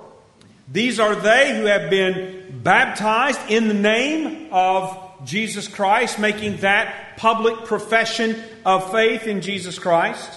These 0.73 0.99
are 0.99 1.15
they 1.15 1.55
who 1.55 1.67
have 1.67 1.91
been 1.91 2.61
baptized 2.63 3.41
in 3.51 3.69
the 3.69 3.75
name 3.75 4.49
of 4.51 5.27
Jesus 5.27 5.69
Christ, 5.69 6.19
making 6.19 6.57
that 6.63 7.19
public 7.19 7.67
profession 7.67 8.43
of 8.65 8.91
faith 8.91 9.27
in 9.27 9.43
Jesus 9.43 9.79
Christ. 9.79 10.31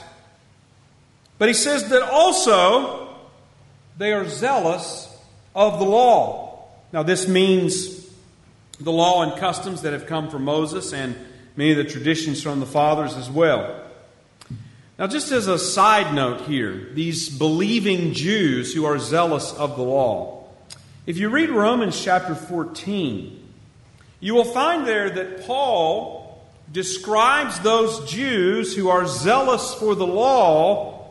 But 1.38 1.48
he 1.48 1.54
says 1.54 1.88
that 1.88 2.02
also 2.02 3.16
they 3.98 4.12
are 4.12 4.28
zealous 4.28 5.08
of 5.56 5.80
the 5.80 5.86
law. 5.86 6.47
Now, 6.94 7.04
this 7.04 7.28
means 7.28 8.08
the 8.80 8.92
law 8.92 9.24
and 9.24 9.40
customs 9.40 9.82
that 9.82 9.94
have 9.94 10.06
come 10.06 10.30
from 10.30 10.44
Moses 10.44 10.94
and 10.94 11.16
many 11.56 11.72
of 11.72 11.78
the 11.78 11.84
traditions 11.84 12.42
from 12.42 12.60
the 12.60 12.66
fathers 12.66 13.16
as 13.16 13.30
well. 13.30 13.84
Now, 14.98 15.08
just 15.08 15.32
as 15.32 15.48
a 15.48 15.60
side 15.60 16.14
note 16.16 16.42
here, 16.42 16.90
these 16.94 17.30
believing 17.30 18.14
Jews 18.14 18.74
who 18.74 18.86
are 18.86 18.98
zealous 18.98 19.54
of 19.54 19.76
the 19.76 19.84
law, 19.84 20.48
if 21.06 21.18
you 21.18 21.30
read 21.30 21.50
Romans 21.50 22.02
chapter 22.04 22.36
14, 22.36 23.44
you 24.20 24.34
will 24.34 24.44
find 24.44 24.88
there 24.88 25.10
that 25.10 25.46
Paul 25.46 26.42
describes 26.72 27.60
those 27.60 28.10
Jews 28.10 28.76
who 28.76 28.90
are 28.90 29.08
zealous 29.08 29.74
for 29.74 29.94
the 29.94 30.08
law 30.08 31.10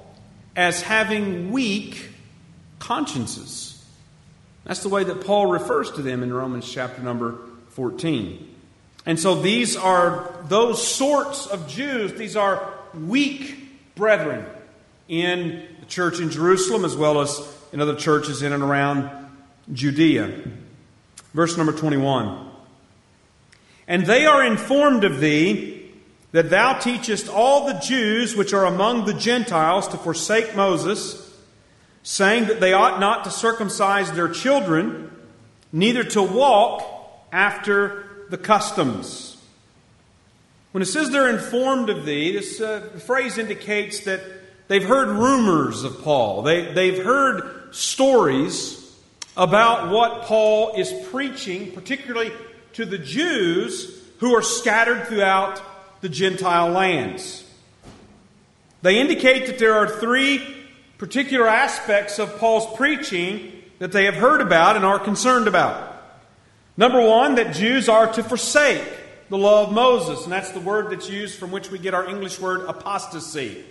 as 0.57 0.83
having 0.83 1.53
weak 1.53 2.11
consciences. 2.79 3.76
That's 4.67 4.83
the 4.83 4.89
way 4.89 5.05
that 5.05 5.25
Paul 5.25 5.47
refers 5.47 5.93
to 5.93 6.03
them 6.03 6.25
in 6.25 6.33
Romans 6.33 6.71
chapter 6.71 7.01
number 7.01 7.39
14. 7.69 8.55
And 9.07 9.19
so 9.19 9.41
these 9.41 9.77
are 9.77 10.35
those 10.49 10.85
sorts 10.87 11.47
of 11.47 11.69
Jews, 11.69 12.15
these 12.15 12.35
are 12.35 12.75
weak 12.93 13.95
brethren 13.95 14.45
in 15.09 15.63
the 15.79 15.87
church 15.87 16.19
in 16.19 16.31
Jerusalem 16.31 16.85
as 16.85 16.97
well 16.97 17.21
as 17.21 17.41
in 17.73 17.81
other 17.81 17.95
churches 17.95 18.43
in 18.43 18.53
and 18.53 18.63
around 18.63 19.09
Judea. 19.73 20.43
Verse 21.33 21.57
number 21.57 21.73
21. 21.73 22.51
And 23.87 24.05
they 24.05 24.27
are 24.27 24.45
informed 24.45 25.05
of 25.05 25.21
thee 25.21 25.93
that 26.33 26.51
thou 26.51 26.79
teachest 26.79 27.29
all 27.29 27.67
the 27.67 27.79
Jews 27.79 28.35
which 28.35 28.53
are 28.53 28.67
among 28.67 29.05
the 29.05 29.15
Gentiles 29.15 29.87
to 29.89 29.97
forsake 29.97 30.57
Moses, 30.57 31.26
saying 32.07 32.47
that 32.47 32.61
they 32.61 32.73
ought 32.73 33.01
not 33.01 33.25
to 33.25 33.31
circumcise 33.33 34.13
their 34.13 34.29
children, 34.29 35.11
neither 35.73 36.05
to 36.05 36.23
walk 36.23 36.85
after 37.33 38.07
the 38.31 38.39
customs. 38.39 39.37
When 40.71 40.83
it 40.83 40.87
says 40.87 41.11
they're 41.11 41.29
informed 41.29 41.91
of 41.91 42.07
thee, 42.07 42.31
this 42.31 42.61
uh, 42.61 42.91
phrase 43.05 43.39
indicates 43.39 44.05
that 44.05 44.21
they've 44.69 44.85
heard 44.85 45.09
rumors 45.09 45.83
of 45.83 46.01
Paul. 46.05 46.43
They, 46.43 46.73
they've 46.73 47.03
heard 47.03 47.75
stories 47.75 48.97
about 49.37 49.91
what 49.91 50.23
Paul 50.23 50.75
is 50.77 50.93
preaching, 51.09 51.73
particularly 51.73 52.31
to 52.75 52.85
the 52.85 52.99
Jews 52.99 54.01
who 54.19 54.33
are 54.37 54.43
scattered 54.43 55.09
throughout 55.09 55.61
the 56.03 56.09
Gentile 56.09 56.69
lands. 56.69 57.43
They 58.83 59.01
indicate 59.01 59.49
that 59.49 59.59
there 59.59 59.75
are 59.75 59.89
three 59.89 60.56
particular 60.99 61.47
aspects 61.47 62.19
of 62.19 62.39
Paul's 62.39 62.77
preaching 62.77 63.53
that 63.79 63.93
they 63.93 64.05
have 64.05 64.15
heard 64.15 64.41
about 64.41 64.77
and 64.77 64.85
are 64.85 64.99
concerned 64.99 65.47
about. 65.47 65.95
Number 66.77 67.01
one, 67.01 67.37
that 67.37 67.55
Jews 67.55 67.89
are 67.89 68.13
to 68.13 68.23
forsake 68.23 68.83
the 69.29 69.39
law 69.39 69.67
of 69.67 69.73
Moses, 69.73 70.25
and 70.25 70.33
that's 70.33 70.51
the 70.51 70.61
word 70.61 70.91
that's 70.91 71.11
used 71.11 71.39
from 71.39 71.51
which 71.51 71.71
we 71.71 71.79
get 71.79 71.95
our 71.95 72.07
English 72.07 72.39
word 72.39 72.63
apostasy. 72.69 73.65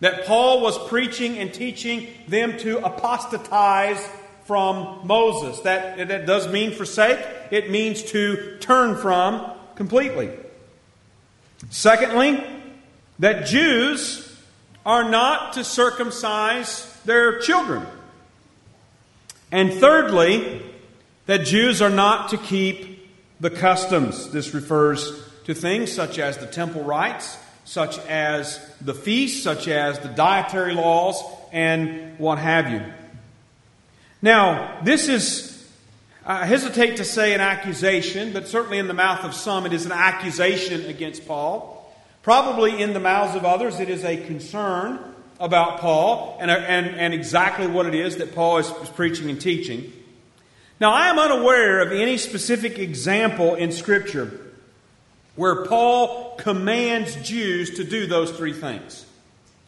That 0.00 0.26
Paul 0.26 0.60
was 0.60 0.76
preaching 0.88 1.38
and 1.38 1.52
teaching 1.52 2.08
them 2.28 2.58
to 2.58 2.84
apostatize 2.84 4.06
from 4.44 5.06
Moses. 5.06 5.60
That, 5.60 6.08
that 6.08 6.26
does 6.26 6.48
mean 6.48 6.72
forsake, 6.72 7.24
it 7.50 7.70
means 7.70 8.02
to 8.04 8.58
turn 8.58 8.96
from 8.96 9.52
completely. 9.76 10.30
Secondly, 11.70 12.44
that 13.20 13.46
Jews 13.46 14.33
are 14.84 15.08
not 15.08 15.54
to 15.54 15.64
circumcise 15.64 16.92
their 17.04 17.38
children. 17.40 17.86
And 19.50 19.72
thirdly, 19.72 20.62
that 21.26 21.44
Jews 21.44 21.80
are 21.80 21.90
not 21.90 22.30
to 22.30 22.38
keep 22.38 23.10
the 23.40 23.50
customs. 23.50 24.30
This 24.30 24.52
refers 24.52 25.22
to 25.44 25.54
things 25.54 25.92
such 25.92 26.18
as 26.18 26.38
the 26.38 26.46
temple 26.46 26.82
rites, 26.82 27.38
such 27.64 27.98
as 28.06 28.60
the 28.80 28.94
feasts, 28.94 29.42
such 29.42 29.68
as 29.68 29.98
the 30.00 30.08
dietary 30.08 30.74
laws, 30.74 31.22
and 31.52 32.18
what 32.18 32.38
have 32.38 32.70
you. 32.70 32.82
Now, 34.20 34.80
this 34.82 35.08
is, 35.08 35.70
I 36.26 36.46
hesitate 36.46 36.96
to 36.96 37.04
say 37.04 37.34
an 37.34 37.40
accusation, 37.40 38.32
but 38.32 38.48
certainly 38.48 38.78
in 38.78 38.88
the 38.88 38.94
mouth 38.94 39.24
of 39.24 39.34
some 39.34 39.66
it 39.66 39.72
is 39.72 39.86
an 39.86 39.92
accusation 39.92 40.86
against 40.86 41.26
Paul. 41.26 41.73
Probably 42.24 42.80
in 42.80 42.94
the 42.94 43.00
mouths 43.00 43.36
of 43.36 43.44
others 43.44 43.80
it 43.80 43.90
is 43.90 44.02
a 44.02 44.16
concern 44.16 44.98
about 45.38 45.80
Paul 45.80 46.38
and, 46.40 46.50
and, 46.50 46.86
and 46.96 47.12
exactly 47.12 47.66
what 47.66 47.84
it 47.84 47.94
is 47.94 48.16
that 48.16 48.34
Paul 48.34 48.56
is, 48.56 48.70
is 48.82 48.88
preaching 48.88 49.28
and 49.28 49.38
teaching. 49.38 49.92
Now, 50.80 50.92
I 50.92 51.08
am 51.08 51.18
unaware 51.18 51.82
of 51.82 51.92
any 51.92 52.16
specific 52.16 52.78
example 52.78 53.54
in 53.54 53.70
Scripture 53.72 54.40
where 55.36 55.66
Paul 55.66 56.36
commands 56.36 57.14
Jews 57.16 57.76
to 57.76 57.84
do 57.84 58.06
those 58.06 58.30
three 58.30 58.54
things. 58.54 59.04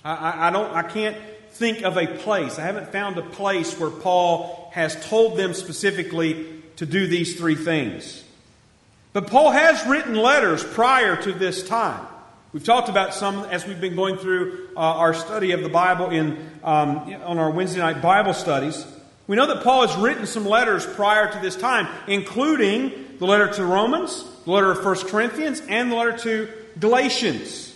I, 0.03 0.15
I, 0.15 0.49
I, 0.49 0.51
don't, 0.51 0.75
I 0.75 0.83
can't 0.83 1.17
think 1.51 1.83
of 1.83 1.99
a 1.99 2.07
place. 2.07 2.59
I 2.59 2.63
haven't 2.63 2.91
found 2.91 3.19
a 3.19 3.23
place 3.23 3.79
where 3.79 3.91
Paul 3.91 4.71
has 4.73 4.97
told 5.09 5.37
them 5.37 5.53
specifically 5.53 6.47
to 6.77 6.87
do 6.87 7.07
these 7.07 7.37
three 7.37 7.55
things. 7.55 8.25
But 9.13 9.27
Paul 9.27 9.51
has 9.51 9.87
written 9.87 10.15
letters 10.15 10.65
prior 10.65 11.21
to 11.21 11.33
this 11.35 11.69
time. 11.69 12.07
We've 12.53 12.63
talked 12.63 12.89
about 12.89 13.13
some 13.13 13.41
as 13.47 13.67
we've 13.67 13.81
been 13.81 13.97
going 13.97 14.19
through 14.19 14.69
uh, 14.77 14.81
our 14.81 15.15
study 15.15 15.51
of 15.51 15.63
the 15.63 15.69
Bible 15.69 16.11
in, 16.11 16.49
um, 16.63 16.99
on 17.25 17.39
our 17.39 17.51
Wednesday 17.51 17.81
night 17.81 18.01
Bible 18.01 18.35
studies. 18.35 18.87
We 19.27 19.35
know 19.35 19.49
that 19.49 19.65
Paul 19.65 19.87
has 19.87 19.97
written 19.97 20.27
some 20.27 20.47
letters 20.47 20.87
prior 20.87 21.31
to 21.33 21.39
this 21.41 21.57
time, 21.57 21.89
including 22.07 23.17
the 23.19 23.27
letter 23.27 23.53
to 23.55 23.65
Romans, 23.65 24.25
the 24.45 24.53
letter 24.53 24.71
of 24.71 24.85
1 24.85 25.09
Corinthians, 25.09 25.61
and 25.69 25.91
the 25.91 25.97
letter 25.97 26.17
to 26.19 26.49
Galatians. 26.79 27.75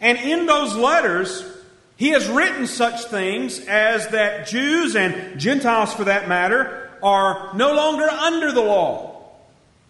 And 0.00 0.16
in 0.16 0.46
those 0.46 0.74
letters, 0.74 1.44
he 1.96 2.08
has 2.08 2.26
written 2.28 2.66
such 2.66 3.04
things 3.04 3.60
as 3.66 4.08
that 4.08 4.46
Jews 4.46 4.96
and 4.96 5.38
Gentiles, 5.38 5.92
for 5.92 6.04
that 6.04 6.28
matter, 6.28 6.90
are 7.02 7.54
no 7.54 7.74
longer 7.74 8.08
under 8.08 8.52
the 8.52 8.62
law. 8.62 9.11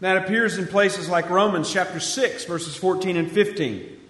That 0.03 0.17
appears 0.17 0.59
in 0.59 0.67
places 0.67 1.09
like 1.09 1.31
Romans 1.31 1.73
chapter 1.73 2.01
6, 2.01 2.47
verses 2.47 2.75
14 2.75 3.17
and 3.17 3.31
15. 3.31 4.01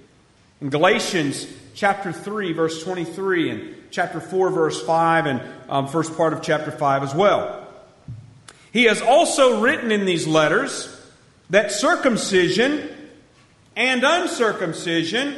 In 0.63 0.71
Galatians 0.71 1.47
chapter 1.75 2.13
3, 2.13 2.55
verse 2.55 2.83
23, 2.83 3.51
and 3.51 3.75
chapter 3.91 4.19
4, 4.19 4.49
verse 4.49 4.83
5, 4.83 5.27
and 5.27 5.43
um, 5.69 5.87
first 5.87 6.17
part 6.17 6.33
of 6.33 6.41
chapter 6.41 6.71
5 6.71 7.03
as 7.03 7.15
well. 7.15 7.69
He 8.73 8.85
has 8.85 9.03
also 9.03 9.61
written 9.61 9.93
in 9.93 10.07
these 10.07 10.27
letters 10.27 10.99
that 11.51 11.71
circumcision 11.71 12.89
and 13.77 14.03
uncircumcision 14.03 15.37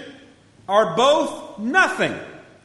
are 0.68 0.94
both 0.94 1.58
nothing 1.58 2.16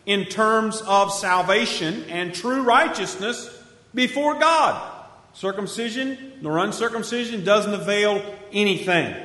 in 0.05 0.25
terms 0.25 0.83
of 0.85 1.11
salvation 1.11 2.03
and 2.07 2.35
true 2.35 2.61
righteousness 2.61 3.49
before 3.95 4.35
God. 4.35 4.98
Circumcision 5.39 6.33
nor 6.41 6.57
uncircumcision 6.57 7.45
doesn't 7.45 7.73
avail 7.73 8.21
anything. 8.51 9.15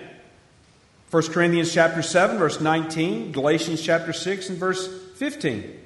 1 1.10 1.22
Corinthians 1.32 1.74
chapter 1.74 2.02
7 2.02 2.38
verse 2.38 2.60
19, 2.60 3.32
Galatians 3.32 3.82
chapter 3.82 4.12
6 4.12 4.50
and 4.50 4.56
verse 4.56 4.86
15. 5.16 5.76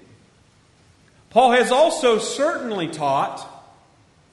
Paul 1.30 1.52
has 1.52 1.72
also 1.72 2.18
certainly 2.18 2.88
taught 2.88 3.42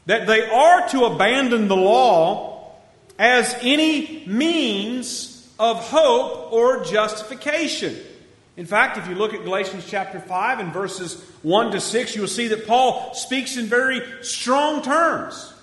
that 0.06 0.28
they 0.28 0.46
are 0.50 0.86
to 0.90 1.06
abandon 1.06 1.70
the 1.70 1.78
law 1.78 2.74
as 3.18 3.56
any 3.62 4.26
means 4.28 5.50
of 5.58 5.78
hope 5.78 6.52
or 6.52 6.84
justification. 6.84 7.96
In 8.58 8.66
fact, 8.66 8.98
if 8.98 9.08
you 9.08 9.16
look 9.16 9.34
at 9.34 9.46
Galatians 9.46 9.86
chapter 9.88 10.20
5 10.20 10.60
and 10.60 10.74
verses 10.74 11.24
1 11.44 11.72
to 11.72 11.80
6, 11.80 12.16
you 12.16 12.22
will 12.22 12.28
see 12.28 12.50
that 12.50 12.68
Paul 12.68 13.14
speaks 13.14 13.56
in 13.56 13.68
very 13.68 14.02
strong 14.24 14.82
terms. 14.82 15.54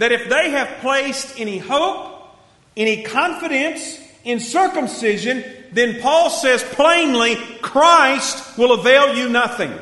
That 0.00 0.12
if 0.12 0.30
they 0.30 0.50
have 0.52 0.78
placed 0.80 1.38
any 1.38 1.58
hope, 1.58 2.26
any 2.74 3.02
confidence 3.02 4.00
in 4.24 4.40
circumcision, 4.40 5.44
then 5.72 6.00
Paul 6.00 6.30
says 6.30 6.62
plainly, 6.64 7.36
Christ 7.60 8.56
will 8.56 8.72
avail 8.72 9.14
you 9.14 9.28
nothing. 9.28 9.74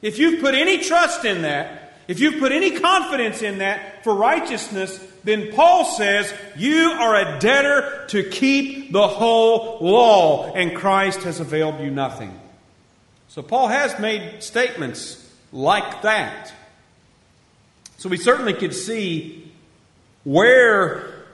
If 0.00 0.18
you've 0.18 0.40
put 0.40 0.54
any 0.54 0.78
trust 0.78 1.26
in 1.26 1.42
that, 1.42 1.92
if 2.08 2.18
you've 2.18 2.40
put 2.40 2.50
any 2.50 2.80
confidence 2.80 3.42
in 3.42 3.58
that 3.58 4.04
for 4.04 4.14
righteousness, 4.14 4.98
then 5.22 5.52
Paul 5.52 5.84
says 5.84 6.32
you 6.56 6.90
are 6.90 7.14
a 7.14 7.38
debtor 7.38 8.06
to 8.08 8.22
keep 8.22 8.90
the 8.90 9.06
whole 9.06 9.80
law, 9.82 10.54
and 10.54 10.74
Christ 10.74 11.24
has 11.24 11.40
availed 11.40 11.78
you 11.80 11.90
nothing. 11.90 12.40
So 13.28 13.42
Paul 13.42 13.68
has 13.68 13.98
made 14.00 14.42
statements 14.42 15.30
like 15.52 16.00
that. 16.00 16.54
So 18.00 18.08
we 18.08 18.16
certainly 18.16 18.54
could 18.54 18.74
see 18.74 19.52
where 20.24 21.26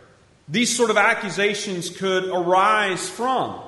these 0.48 0.76
sort 0.76 0.90
of 0.90 0.96
accusations 0.96 1.90
could 1.90 2.24
arise 2.24 3.08
from. 3.08 3.60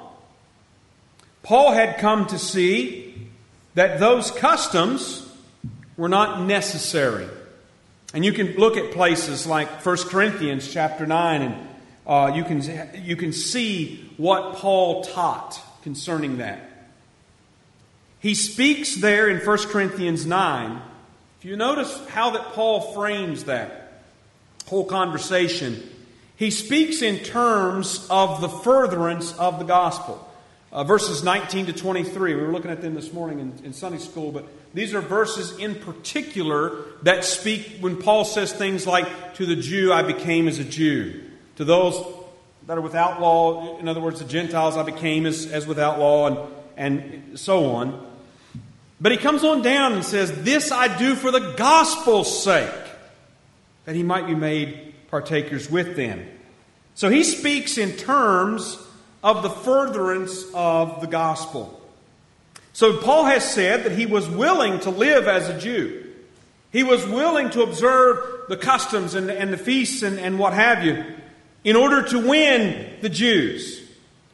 Paul 1.44 1.70
had 1.70 1.98
come 1.98 2.26
to 2.26 2.40
see 2.40 3.28
that 3.74 4.00
those 4.00 4.32
customs 4.32 5.32
were 5.96 6.08
not 6.08 6.42
necessary. 6.42 7.28
And 8.14 8.24
you 8.24 8.32
can 8.32 8.56
look 8.56 8.76
at 8.76 8.90
places 8.90 9.46
like 9.46 9.68
1 9.86 9.96
Corinthians 10.08 10.68
chapter 10.68 11.06
9, 11.06 11.42
and 11.42 11.68
uh, 12.04 12.32
you, 12.34 12.42
can, 12.42 12.90
you 13.04 13.14
can 13.14 13.32
see 13.32 14.10
what 14.16 14.56
Paul 14.56 15.04
taught 15.04 15.60
concerning 15.84 16.38
that. 16.38 16.88
he 18.18 18.34
speaks 18.34 18.96
there 18.96 19.28
in 19.28 19.38
1 19.38 19.58
Corinthians 19.68 20.26
9. 20.26 20.82
If 21.38 21.44
you 21.44 21.54
notice 21.54 22.04
how 22.08 22.30
that 22.30 22.52
Paul 22.54 22.92
frames 22.94 23.44
that 23.44 24.02
whole 24.66 24.84
conversation, 24.84 25.88
he 26.34 26.50
speaks 26.50 27.00
in 27.00 27.20
terms 27.20 28.04
of 28.10 28.40
the 28.40 28.48
furtherance 28.48 29.38
of 29.38 29.60
the 29.60 29.64
gospel. 29.64 30.24
Uh, 30.72 30.82
verses 30.82 31.22
19 31.22 31.66
to 31.66 31.72
23. 31.72 32.34
We 32.34 32.40
were 32.42 32.50
looking 32.50 32.72
at 32.72 32.82
them 32.82 32.94
this 32.94 33.12
morning 33.12 33.38
in, 33.38 33.52
in 33.66 33.72
Sunday 33.72 33.98
school, 33.98 34.32
but 34.32 34.46
these 34.74 34.94
are 34.94 35.00
verses 35.00 35.56
in 35.58 35.76
particular 35.76 36.82
that 37.04 37.24
speak 37.24 37.78
when 37.78 37.98
Paul 38.02 38.24
says 38.24 38.52
things 38.52 38.84
like, 38.84 39.34
To 39.34 39.46
the 39.46 39.56
Jew 39.56 39.92
I 39.92 40.02
became 40.02 40.48
as 40.48 40.58
a 40.58 40.64
Jew. 40.64 41.22
To 41.56 41.64
those 41.64 42.04
that 42.66 42.76
are 42.76 42.82
without 42.82 43.20
law, 43.20 43.78
in 43.78 43.86
other 43.86 44.00
words, 44.00 44.18
the 44.18 44.26
Gentiles 44.26 44.76
I 44.76 44.82
became 44.82 45.24
as, 45.24 45.46
as 45.46 45.68
without 45.68 46.00
law, 46.00 46.26
and, 46.26 46.38
and 46.76 47.38
so 47.38 47.66
on. 47.66 48.07
But 49.00 49.12
he 49.12 49.18
comes 49.18 49.44
on 49.44 49.62
down 49.62 49.92
and 49.92 50.04
says, 50.04 50.42
This 50.42 50.72
I 50.72 50.96
do 50.98 51.14
for 51.14 51.30
the 51.30 51.54
gospel's 51.56 52.42
sake, 52.42 52.70
that 53.84 53.94
he 53.94 54.02
might 54.02 54.26
be 54.26 54.34
made 54.34 54.94
partakers 55.08 55.70
with 55.70 55.96
them. 55.96 56.26
So 56.94 57.08
he 57.08 57.22
speaks 57.22 57.78
in 57.78 57.92
terms 57.92 58.78
of 59.22 59.42
the 59.42 59.50
furtherance 59.50 60.44
of 60.52 61.00
the 61.00 61.06
gospel. 61.06 61.74
So 62.72 62.98
Paul 62.98 63.24
has 63.24 63.48
said 63.48 63.84
that 63.84 63.92
he 63.92 64.06
was 64.06 64.28
willing 64.28 64.80
to 64.80 64.90
live 64.90 65.26
as 65.26 65.48
a 65.48 65.58
Jew. 65.58 66.04
He 66.70 66.82
was 66.82 67.06
willing 67.06 67.50
to 67.50 67.62
observe 67.62 68.48
the 68.48 68.56
customs 68.56 69.14
and, 69.14 69.30
and 69.30 69.52
the 69.52 69.58
feasts 69.58 70.02
and, 70.02 70.18
and 70.18 70.38
what 70.38 70.52
have 70.52 70.84
you 70.84 71.04
in 71.64 71.76
order 71.76 72.02
to 72.02 72.18
win 72.18 72.88
the 73.00 73.08
Jews, 73.08 73.82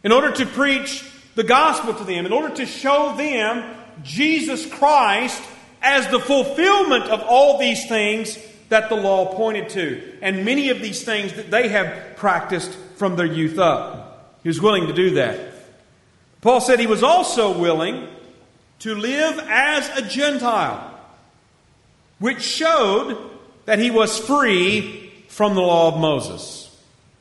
in 0.03 0.13
order 0.13 0.31
to 0.33 0.47
preach 0.47 1.05
the 1.35 1.43
gospel 1.43 1.95
to 1.95 2.05
them, 2.05 2.27
in 2.27 2.33
order 2.33 2.55
to 2.57 2.67
show 2.67 3.17
them 3.17 3.65
Jesus 4.03 4.67
Christ 4.67 5.43
as 5.83 6.09
the 6.09 6.19
fulfillment 6.19 7.05
of 7.05 7.21
all 7.21 7.59
these 7.59 7.87
things 7.87 8.39
that 8.71 8.89
the 8.89 8.97
law 8.97 9.35
pointed 9.35 9.69
to, 9.71 10.19
and 10.23 10.45
many 10.45 10.71
of 10.71 10.81
these 10.81 11.05
things 11.05 11.35
that 11.35 11.51
they 11.51 11.69
have 11.69 12.17
practiced 12.17 12.73
from 12.97 13.17
their 13.17 13.27
youth 13.27 13.59
up. 13.59 14.39
He 14.43 14.49
was 14.49 14.61
willing 14.61 14.87
to 14.87 14.93
do 14.93 15.11
that. 15.15 15.39
Paul 16.41 16.61
said 16.61 16.81
he 16.81 16.87
was 16.87 17.03
also 17.03 17.57
willing 17.57 18.09
to 18.81 18.95
live 18.95 19.39
as 19.49 19.89
a 19.97 20.03
Gentile, 20.03 20.99
which 22.19 22.43
showed 22.43 23.31
that 23.67 23.79
he 23.79 23.91
was 23.91 24.19
free 24.19 25.13
from 25.29 25.55
the 25.55 25.61
law 25.61 25.89
of 25.89 26.01
Moses. 26.01 26.63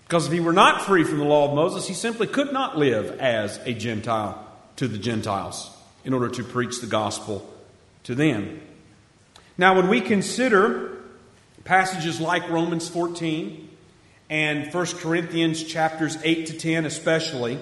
Because 0.06 0.28
if 0.28 0.34
he 0.34 0.40
were 0.40 0.54
not 0.54 0.82
free 0.84 1.04
from 1.04 1.20
the 1.20 1.26
law 1.26 1.50
of 1.50 1.56
Moses, 1.56 1.88
he 1.88 1.94
simply 1.94 2.28
could 2.28 2.54
not 2.54 2.78
live 2.78 3.20
as 3.20 3.58
a 3.66 3.74
Gentile 3.74 4.46
to 4.78 4.88
the 4.88 4.98
Gentiles 4.98 5.70
in 6.06 6.14
order 6.14 6.30
to 6.30 6.44
preach 6.44 6.82
the 6.82 6.88
gospel 6.88 7.50
to 8.04 8.16
them. 8.16 8.62
Now, 9.58 9.76
when 9.76 9.88
we 9.88 10.02
consider 10.02 10.98
passages 11.64 12.20
like 12.20 12.50
Romans 12.50 12.90
14 12.90 13.70
and 14.30 14.74
1 14.74 14.86
Corinthians 14.98 15.64
chapters 15.64 16.18
8 16.24 16.48
to 16.48 16.58
10, 16.58 16.86
especially, 16.86 17.60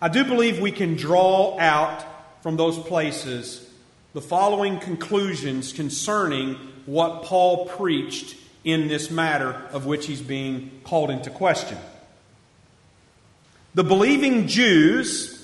I 0.00 0.08
do 0.08 0.24
believe 0.24 0.60
we 0.60 0.72
can 0.72 0.96
draw 0.96 1.58
out 1.58 2.04
from 2.42 2.56
those 2.56 2.78
places 2.78 3.68
the 4.12 4.20
following 4.20 4.78
conclusions 4.78 5.72
concerning 5.72 6.54
what 6.86 7.24
Paul 7.24 7.66
preached 7.66 8.36
in 8.62 8.88
this 8.88 9.10
matter 9.10 9.52
of 9.72 9.86
which 9.86 10.06
he's 10.06 10.20
being 10.20 10.70
called 10.84 11.10
into 11.10 11.30
question. 11.30 11.78
The 13.74 13.82
believing 13.82 14.46
Jews, 14.46 15.43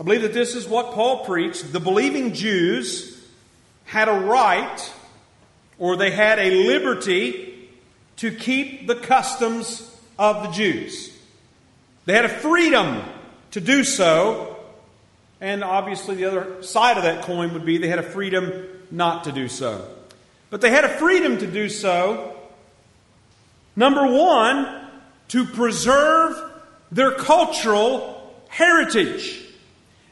I 0.00 0.02
believe 0.02 0.22
that 0.22 0.32
this 0.32 0.54
is 0.54 0.66
what 0.66 0.92
Paul 0.92 1.26
preached, 1.26 1.74
the 1.74 1.78
believing 1.78 2.32
Jews 2.32 3.22
had 3.84 4.08
a 4.08 4.12
right 4.12 4.92
or 5.78 5.96
they 5.96 6.10
had 6.10 6.38
a 6.38 6.50
liberty 6.66 7.68
to 8.16 8.34
keep 8.34 8.86
the 8.86 8.94
customs 8.94 9.94
of 10.18 10.42
the 10.42 10.52
Jews. 10.52 11.14
They 12.06 12.14
had 12.14 12.24
a 12.24 12.30
freedom 12.30 13.02
to 13.50 13.60
do 13.60 13.84
so 13.84 14.56
and 15.42 15.64
obviously, 15.64 16.16
the 16.16 16.26
other 16.26 16.62
side 16.62 16.98
of 16.98 17.04
that 17.04 17.22
coin 17.22 17.54
would 17.54 17.64
be 17.64 17.78
they 17.78 17.88
had 17.88 17.98
a 17.98 18.02
freedom 18.02 18.66
not 18.90 19.24
to 19.24 19.32
do 19.32 19.48
so. 19.48 19.86
But 20.50 20.60
they 20.60 20.70
had 20.70 20.84
a 20.84 20.98
freedom 20.98 21.38
to 21.38 21.46
do 21.46 21.68
so, 21.70 22.36
number 23.74 24.06
one, 24.06 24.86
to 25.28 25.46
preserve 25.46 26.36
their 26.92 27.12
cultural 27.12 28.34
heritage. 28.48 29.46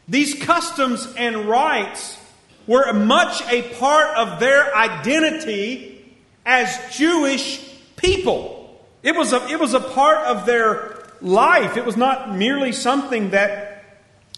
These 0.08 0.42
customs 0.42 1.06
and 1.16 1.48
rites 1.48 2.18
were 2.66 2.92
much 2.92 3.42
a 3.50 3.62
part 3.74 4.16
of 4.16 4.40
their 4.40 4.74
identity 4.74 6.16
as 6.46 6.78
Jewish 6.96 7.62
people. 7.96 8.80
It 9.02 9.14
was 9.14 9.32
a, 9.32 9.46
it 9.48 9.60
was 9.60 9.74
a 9.74 9.80
part 9.80 10.26
of 10.26 10.46
their 10.46 11.06
life. 11.20 11.76
It 11.76 11.84
was 11.84 11.96
not 11.96 12.34
merely 12.34 12.72
something 12.72 13.30
that 13.30 13.74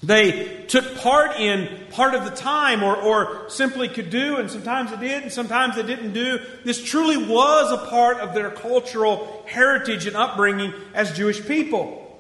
they 0.03 0.65
took 0.67 0.97
part 0.97 1.37
in 1.39 1.87
part 1.91 2.15
of 2.15 2.25
the 2.25 2.31
time 2.31 2.83
or, 2.83 2.97
or 2.97 3.51
simply 3.51 3.89
could 3.89 4.09
do, 4.09 4.37
and 4.37 4.51
sometimes 4.51 4.91
they 4.91 5.09
did, 5.09 5.23
and 5.25 5.33
sometimes 5.33 5.77
they 5.77 5.83
didn't 5.83 6.13
do. 6.13 6.41
This 6.65 6.83
truly 6.83 7.19
was 7.19 7.71
a 7.71 7.91
part 7.91 8.19
of 8.19 8.33
their 8.33 8.51
cultural 8.51 9.45
heritage 9.47 10.07
and 10.07 10.17
upbringing 10.17 10.73
as 10.95 11.17
Jewish 11.17 11.47
people. 11.47 12.19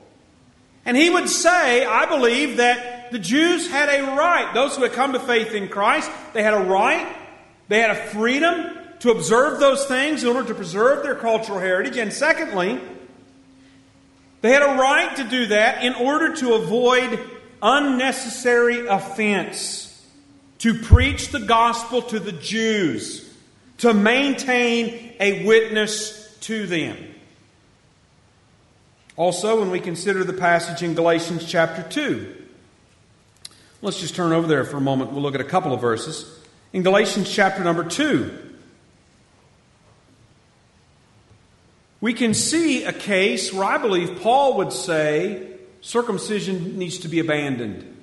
And 0.84 0.96
he 0.96 1.08
would 1.08 1.28
say, 1.28 1.84
I 1.84 2.06
believe, 2.06 2.58
that 2.58 2.99
the 3.10 3.18
Jews 3.18 3.68
had 3.68 3.88
a 3.88 4.16
right, 4.16 4.52
those 4.54 4.76
who 4.76 4.82
had 4.82 4.92
come 4.92 5.12
to 5.12 5.20
faith 5.20 5.52
in 5.52 5.68
Christ, 5.68 6.10
they 6.32 6.42
had 6.42 6.54
a 6.54 6.64
right, 6.64 7.16
they 7.68 7.80
had 7.80 7.90
a 7.90 8.06
freedom 8.10 8.76
to 9.00 9.10
observe 9.10 9.60
those 9.60 9.86
things 9.86 10.22
in 10.22 10.28
order 10.28 10.48
to 10.48 10.54
preserve 10.54 11.02
their 11.02 11.14
cultural 11.14 11.58
heritage. 11.58 11.96
And 11.96 12.12
secondly, 12.12 12.80
they 14.42 14.52
had 14.52 14.62
a 14.62 14.78
right 14.78 15.16
to 15.16 15.24
do 15.24 15.46
that 15.46 15.84
in 15.84 15.94
order 15.94 16.34
to 16.36 16.54
avoid 16.54 17.18
unnecessary 17.62 18.86
offense 18.86 19.86
to 20.58 20.74
preach 20.74 21.28
the 21.28 21.40
gospel 21.40 22.02
to 22.02 22.20
the 22.20 22.32
Jews, 22.32 23.34
to 23.78 23.94
maintain 23.94 25.14
a 25.18 25.44
witness 25.44 26.36
to 26.42 26.66
them. 26.66 26.96
Also, 29.16 29.60
when 29.60 29.70
we 29.70 29.80
consider 29.80 30.24
the 30.24 30.32
passage 30.32 30.82
in 30.82 30.94
Galatians 30.94 31.46
chapter 31.46 31.82
2, 31.82 32.39
let's 33.82 34.00
just 34.00 34.14
turn 34.14 34.32
over 34.32 34.46
there 34.46 34.64
for 34.64 34.76
a 34.76 34.80
moment. 34.80 35.12
We'll 35.12 35.22
look 35.22 35.34
at 35.34 35.40
a 35.40 35.44
couple 35.44 35.72
of 35.72 35.80
verses. 35.80 36.38
In 36.72 36.82
Galatians 36.82 37.32
chapter 37.32 37.64
number 37.64 37.84
2, 37.84 38.52
we 42.00 42.14
can 42.14 42.34
see 42.34 42.84
a 42.84 42.92
case 42.92 43.52
where 43.52 43.64
I 43.64 43.78
believe 43.78 44.20
Paul 44.20 44.58
would 44.58 44.72
say 44.72 45.48
circumcision 45.80 46.78
needs 46.78 46.98
to 46.98 47.08
be 47.08 47.18
abandoned. 47.20 47.96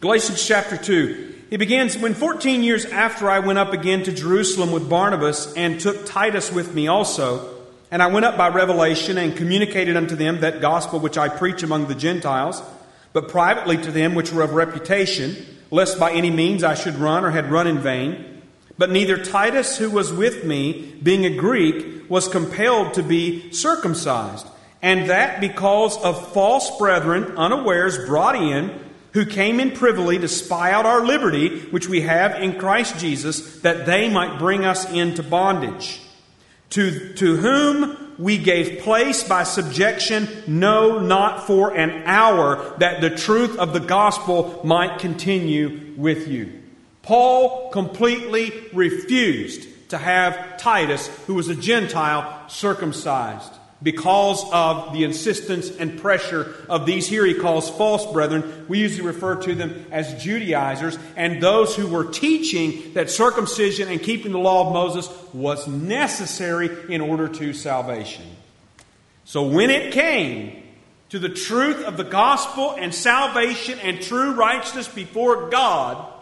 Galatians 0.00 0.46
chapter 0.46 0.76
2. 0.76 1.34
He 1.48 1.56
begins 1.56 1.96
When 1.96 2.14
14 2.14 2.62
years 2.62 2.84
after 2.86 3.30
I 3.30 3.38
went 3.38 3.58
up 3.58 3.72
again 3.72 4.02
to 4.04 4.12
Jerusalem 4.12 4.72
with 4.72 4.90
Barnabas 4.90 5.54
and 5.54 5.78
took 5.80 6.04
Titus 6.06 6.50
with 6.50 6.74
me 6.74 6.88
also, 6.88 7.54
and 7.90 8.02
I 8.02 8.08
went 8.08 8.26
up 8.26 8.36
by 8.36 8.48
revelation 8.48 9.16
and 9.16 9.36
communicated 9.36 9.96
unto 9.96 10.16
them 10.16 10.40
that 10.40 10.60
gospel 10.60 10.98
which 10.98 11.16
I 11.16 11.28
preach 11.28 11.62
among 11.62 11.86
the 11.86 11.94
Gentiles, 11.94 12.60
but 13.12 13.28
privately 13.28 13.76
to 13.78 13.90
them 13.90 14.14
which 14.14 14.32
were 14.32 14.42
of 14.42 14.54
reputation, 14.54 15.36
lest 15.70 15.98
by 15.98 16.12
any 16.12 16.30
means 16.30 16.62
I 16.62 16.74
should 16.74 16.96
run 16.96 17.24
or 17.24 17.30
had 17.30 17.50
run 17.50 17.66
in 17.66 17.78
vain. 17.78 18.42
But 18.78 18.90
neither 18.90 19.22
Titus, 19.22 19.78
who 19.78 19.90
was 19.90 20.12
with 20.12 20.44
me, 20.44 20.94
being 21.02 21.24
a 21.24 21.36
Greek, 21.36 22.08
was 22.10 22.28
compelled 22.28 22.94
to 22.94 23.02
be 23.02 23.50
circumcised 23.52 24.46
and 24.82 25.10
that 25.10 25.40
because 25.40 25.96
of 25.98 26.32
false 26.32 26.78
brethren, 26.78 27.36
unawares, 27.36 27.98
brought 28.06 28.36
in, 28.36 28.78
who 29.14 29.24
came 29.24 29.58
in 29.58 29.72
privily 29.72 30.18
to 30.18 30.28
spy 30.28 30.70
out 30.70 30.86
our 30.86 31.04
liberty, 31.04 31.60
which 31.70 31.88
we 31.88 32.02
have 32.02 32.40
in 32.40 32.58
Christ 32.58 32.98
Jesus, 32.98 33.60
that 33.62 33.86
they 33.86 34.08
might 34.08 34.38
bring 34.38 34.64
us 34.64 34.88
into 34.92 35.22
bondage. 35.22 36.00
To, 36.70 37.14
to 37.14 37.36
whom 37.36 38.14
we 38.18 38.38
gave 38.38 38.82
place 38.82 39.24
by 39.24 39.44
subjection, 39.44 40.28
no, 40.46 40.98
not 40.98 41.46
for 41.46 41.76
an 41.76 42.02
hour, 42.04 42.76
that 42.78 43.00
the 43.00 43.10
truth 43.10 43.58
of 43.58 43.72
the 43.72 43.80
gospel 43.80 44.60
might 44.64 44.98
continue 44.98 45.94
with 45.96 46.28
you. 46.28 46.62
Paul 47.02 47.70
completely 47.70 48.52
refused 48.72 49.68
to 49.90 49.98
have 49.98 50.56
Titus, 50.56 51.06
who 51.26 51.34
was 51.34 51.48
a 51.48 51.54
Gentile, 51.54 52.48
circumcised 52.48 53.52
because 53.86 54.44
of 54.50 54.92
the 54.94 55.04
insistence 55.04 55.70
and 55.70 56.00
pressure 56.00 56.52
of 56.68 56.86
these 56.86 57.06
here 57.06 57.24
he 57.24 57.34
calls 57.34 57.70
false 57.70 58.04
brethren. 58.12 58.66
We 58.66 58.80
usually 58.80 59.06
refer 59.06 59.36
to 59.42 59.54
them 59.54 59.86
as 59.92 60.20
Judaizers 60.20 60.98
and 61.14 61.40
those 61.40 61.76
who 61.76 61.86
were 61.86 62.06
teaching 62.06 62.94
that 62.94 63.10
circumcision 63.10 63.88
and 63.88 64.02
keeping 64.02 64.32
the 64.32 64.40
law 64.40 64.66
of 64.66 64.72
Moses 64.72 65.08
was 65.32 65.68
necessary 65.68 66.68
in 66.92 67.00
order 67.00 67.28
to 67.28 67.52
salvation. 67.52 68.24
So 69.24 69.46
when 69.46 69.70
it 69.70 69.92
came 69.92 70.64
to 71.10 71.20
the 71.20 71.28
truth 71.28 71.84
of 71.84 71.96
the 71.96 72.02
gospel 72.02 72.74
and 72.76 72.92
salvation 72.92 73.78
and 73.78 74.02
true 74.02 74.32
righteousness 74.32 74.88
before 74.88 75.48
God, 75.48 76.12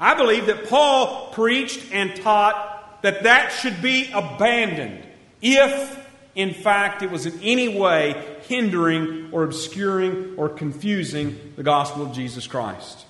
I 0.00 0.14
believe 0.14 0.46
that 0.46 0.68
Paul 0.68 1.30
preached 1.30 1.92
and 1.92 2.16
taught 2.16 3.02
that 3.02 3.22
that 3.22 3.52
should 3.52 3.80
be 3.80 4.10
abandoned 4.12 5.04
if, 5.40 6.07
in 6.38 6.54
fact, 6.54 7.02
it 7.02 7.10
was 7.10 7.26
in 7.26 7.36
any 7.42 7.66
way 7.66 8.14
hindering 8.42 9.30
or 9.32 9.42
obscuring 9.42 10.36
or 10.36 10.48
confusing 10.48 11.36
the 11.56 11.64
gospel 11.64 12.06
of 12.06 12.12
Jesus 12.12 12.46
Christ. 12.46 13.04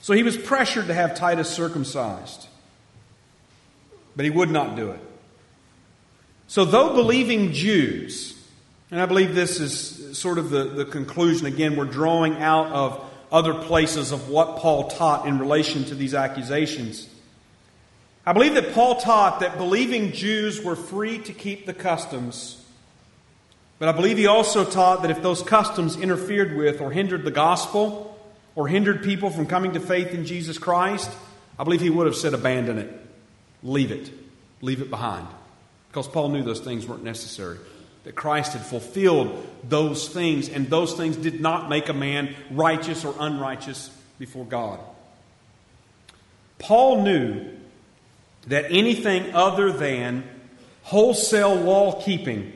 So 0.00 0.14
he 0.14 0.22
was 0.22 0.38
pressured 0.38 0.86
to 0.86 0.94
have 0.94 1.14
Titus 1.14 1.50
circumcised, 1.50 2.48
but 4.16 4.24
he 4.24 4.30
would 4.30 4.50
not 4.50 4.76
do 4.76 4.92
it. 4.92 5.00
So, 6.46 6.64
though 6.64 6.94
believing 6.94 7.52
Jews, 7.52 8.42
and 8.90 8.98
I 8.98 9.04
believe 9.04 9.34
this 9.34 9.60
is 9.60 10.16
sort 10.16 10.38
of 10.38 10.48
the, 10.48 10.64
the 10.64 10.86
conclusion, 10.86 11.46
again, 11.46 11.76
we're 11.76 11.84
drawing 11.84 12.38
out 12.38 12.68
of 12.68 13.04
other 13.30 13.52
places 13.52 14.10
of 14.10 14.30
what 14.30 14.56
Paul 14.56 14.88
taught 14.88 15.26
in 15.26 15.38
relation 15.38 15.84
to 15.84 15.94
these 15.94 16.14
accusations. 16.14 17.06
I 18.28 18.34
believe 18.34 18.56
that 18.56 18.74
Paul 18.74 18.96
taught 18.96 19.40
that 19.40 19.56
believing 19.56 20.12
Jews 20.12 20.62
were 20.62 20.76
free 20.76 21.18
to 21.20 21.32
keep 21.32 21.64
the 21.64 21.72
customs, 21.72 22.62
but 23.78 23.88
I 23.88 23.92
believe 23.92 24.18
he 24.18 24.26
also 24.26 24.66
taught 24.66 25.00
that 25.00 25.10
if 25.10 25.22
those 25.22 25.42
customs 25.42 25.96
interfered 25.96 26.54
with 26.54 26.82
or 26.82 26.90
hindered 26.90 27.24
the 27.24 27.30
gospel 27.30 28.20
or 28.54 28.68
hindered 28.68 29.02
people 29.02 29.30
from 29.30 29.46
coming 29.46 29.72
to 29.72 29.80
faith 29.80 30.08
in 30.08 30.26
Jesus 30.26 30.58
Christ, 30.58 31.10
I 31.58 31.64
believe 31.64 31.80
he 31.80 31.88
would 31.88 32.04
have 32.04 32.16
said, 32.16 32.34
abandon 32.34 32.76
it, 32.76 32.92
leave 33.62 33.90
it, 33.90 34.10
leave 34.60 34.82
it 34.82 34.90
behind. 34.90 35.26
Because 35.88 36.06
Paul 36.06 36.28
knew 36.28 36.42
those 36.42 36.60
things 36.60 36.86
weren't 36.86 37.04
necessary. 37.04 37.56
That 38.04 38.14
Christ 38.14 38.52
had 38.52 38.60
fulfilled 38.60 39.42
those 39.66 40.06
things, 40.06 40.50
and 40.50 40.68
those 40.68 40.92
things 40.92 41.16
did 41.16 41.40
not 41.40 41.70
make 41.70 41.88
a 41.88 41.94
man 41.94 42.34
righteous 42.50 43.06
or 43.06 43.14
unrighteous 43.18 43.88
before 44.18 44.44
God. 44.44 44.80
Paul 46.58 47.04
knew 47.04 47.54
that 48.48 48.66
anything 48.70 49.34
other 49.34 49.72
than 49.72 50.24
wholesale 50.82 51.54
law 51.54 52.00
keeping 52.02 52.52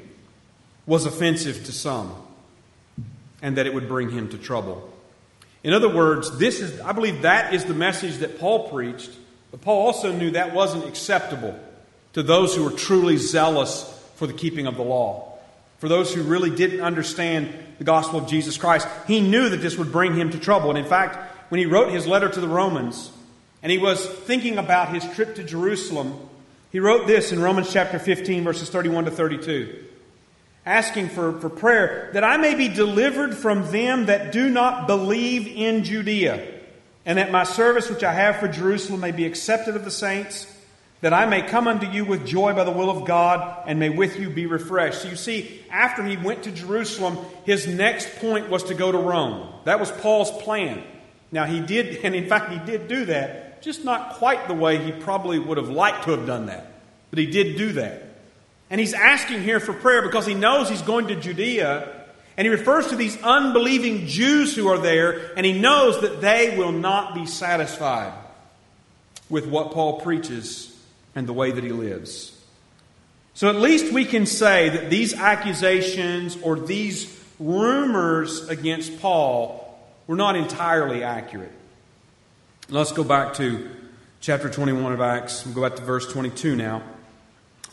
was 0.86 1.06
offensive 1.06 1.64
to 1.64 1.72
some, 1.72 2.14
and 3.40 3.56
that 3.56 3.66
it 3.66 3.74
would 3.74 3.88
bring 3.88 4.10
him 4.10 4.28
to 4.30 4.38
trouble. 4.38 4.90
In 5.62 5.72
other 5.72 5.88
words, 5.88 6.38
this 6.38 6.60
is, 6.60 6.80
I 6.80 6.92
believe 6.92 7.22
that 7.22 7.54
is 7.54 7.64
the 7.64 7.74
message 7.74 8.16
that 8.18 8.40
Paul 8.40 8.68
preached, 8.68 9.10
but 9.50 9.60
Paul 9.60 9.86
also 9.86 10.12
knew 10.12 10.32
that 10.32 10.54
wasn't 10.54 10.86
acceptable 10.86 11.58
to 12.14 12.22
those 12.22 12.56
who 12.56 12.64
were 12.64 12.70
truly 12.70 13.16
zealous 13.16 13.88
for 14.16 14.26
the 14.26 14.32
keeping 14.32 14.66
of 14.66 14.76
the 14.76 14.82
law. 14.82 15.38
For 15.78 15.88
those 15.88 16.14
who 16.14 16.22
really 16.22 16.50
didn't 16.50 16.80
understand 16.80 17.52
the 17.78 17.84
gospel 17.84 18.20
of 18.20 18.28
Jesus 18.28 18.56
Christ, 18.56 18.88
he 19.06 19.20
knew 19.20 19.48
that 19.48 19.58
this 19.58 19.76
would 19.76 19.92
bring 19.92 20.14
him 20.14 20.30
to 20.30 20.38
trouble. 20.38 20.70
And 20.70 20.78
in 20.78 20.84
fact, 20.84 21.50
when 21.50 21.58
he 21.58 21.66
wrote 21.66 21.92
his 21.92 22.06
letter 22.06 22.28
to 22.28 22.40
the 22.40 22.48
Romans, 22.48 23.10
and 23.62 23.70
he 23.70 23.78
was 23.78 24.04
thinking 24.04 24.58
about 24.58 24.94
his 24.94 25.04
trip 25.14 25.36
to 25.36 25.44
Jerusalem, 25.44 26.18
he 26.70 26.80
wrote 26.80 27.06
this 27.06 27.32
in 27.32 27.40
Romans 27.40 27.72
chapter 27.72 27.98
15, 27.98 28.44
verses 28.44 28.70
31 28.70 29.04
to 29.04 29.10
32, 29.10 29.84
asking 30.66 31.08
for, 31.10 31.38
for 31.40 31.48
prayer 31.48 32.10
that 32.14 32.24
I 32.24 32.36
may 32.38 32.54
be 32.54 32.68
delivered 32.68 33.34
from 33.34 33.70
them 33.70 34.06
that 34.06 34.32
do 34.32 34.48
not 34.48 34.86
believe 34.86 35.46
in 35.46 35.84
Judea, 35.84 36.46
and 37.04 37.18
that 37.18 37.30
my 37.30 37.44
service 37.44 37.90
which 37.90 38.04
I 38.04 38.12
have 38.12 38.36
for 38.36 38.48
Jerusalem 38.48 39.00
may 39.00 39.12
be 39.12 39.26
accepted 39.26 39.76
of 39.76 39.84
the 39.84 39.90
saints 39.90 40.46
that 41.02 41.12
I 41.12 41.26
may 41.26 41.42
come 41.42 41.66
unto 41.66 41.86
you 41.86 42.04
with 42.04 42.24
joy 42.24 42.54
by 42.54 42.62
the 42.62 42.70
will 42.70 42.88
of 42.88 43.04
God, 43.04 43.64
and 43.66 43.78
may 43.78 43.90
with 43.90 44.18
you 44.18 44.30
be 44.30 44.46
refreshed. 44.46 45.02
So 45.02 45.08
you 45.08 45.16
see, 45.16 45.60
after 45.68 46.04
he 46.04 46.16
went 46.16 46.44
to 46.44 46.52
Jerusalem, 46.52 47.18
his 47.44 47.66
next 47.66 48.16
point 48.16 48.48
was 48.48 48.62
to 48.64 48.74
go 48.74 48.92
to 48.92 48.98
Rome. 48.98 49.52
That 49.64 49.80
was 49.80 49.90
Paul's 49.90 50.30
plan. 50.42 50.82
Now 51.32 51.44
he 51.44 51.60
did, 51.60 51.96
and 52.04 52.14
in 52.14 52.28
fact 52.28 52.52
he 52.52 52.58
did 52.60 52.86
do 52.88 53.04
that, 53.06 53.51
just 53.62 53.84
not 53.84 54.14
quite 54.14 54.48
the 54.48 54.54
way 54.54 54.78
he 54.78 54.92
probably 54.92 55.38
would 55.38 55.56
have 55.56 55.68
liked 55.68 56.04
to 56.04 56.10
have 56.10 56.26
done 56.26 56.46
that. 56.46 56.72
But 57.10 57.18
he 57.18 57.26
did 57.26 57.56
do 57.56 57.72
that. 57.72 58.02
And 58.70 58.80
he's 58.80 58.94
asking 58.94 59.42
here 59.42 59.60
for 59.60 59.72
prayer 59.72 60.02
because 60.02 60.26
he 60.26 60.34
knows 60.34 60.68
he's 60.68 60.82
going 60.82 61.08
to 61.08 61.16
Judea, 61.16 62.06
and 62.36 62.46
he 62.46 62.50
refers 62.50 62.88
to 62.88 62.96
these 62.96 63.20
unbelieving 63.22 64.06
Jews 64.06 64.56
who 64.56 64.68
are 64.68 64.78
there, 64.78 65.32
and 65.36 65.44
he 65.44 65.58
knows 65.58 66.00
that 66.00 66.20
they 66.20 66.56
will 66.56 66.72
not 66.72 67.14
be 67.14 67.26
satisfied 67.26 68.14
with 69.28 69.46
what 69.46 69.72
Paul 69.72 70.00
preaches 70.00 70.74
and 71.14 71.26
the 71.26 71.32
way 71.32 71.50
that 71.52 71.62
he 71.62 71.72
lives. 71.72 72.38
So 73.34 73.48
at 73.48 73.56
least 73.56 73.92
we 73.92 74.04
can 74.04 74.26
say 74.26 74.68
that 74.70 74.90
these 74.90 75.14
accusations 75.14 76.36
or 76.42 76.58
these 76.58 77.18
rumors 77.38 78.48
against 78.48 79.00
Paul 79.00 79.78
were 80.06 80.16
not 80.16 80.36
entirely 80.36 81.02
accurate. 81.02 81.52
Let's 82.68 82.92
go 82.92 83.04
back 83.04 83.34
to 83.34 83.68
chapter 84.20 84.48
21 84.48 84.92
of 84.92 85.00
Acts. 85.00 85.44
We'll 85.44 85.54
go 85.54 85.62
back 85.62 85.76
to 85.76 85.82
verse 85.82 86.10
22 86.10 86.56
now. 86.56 86.82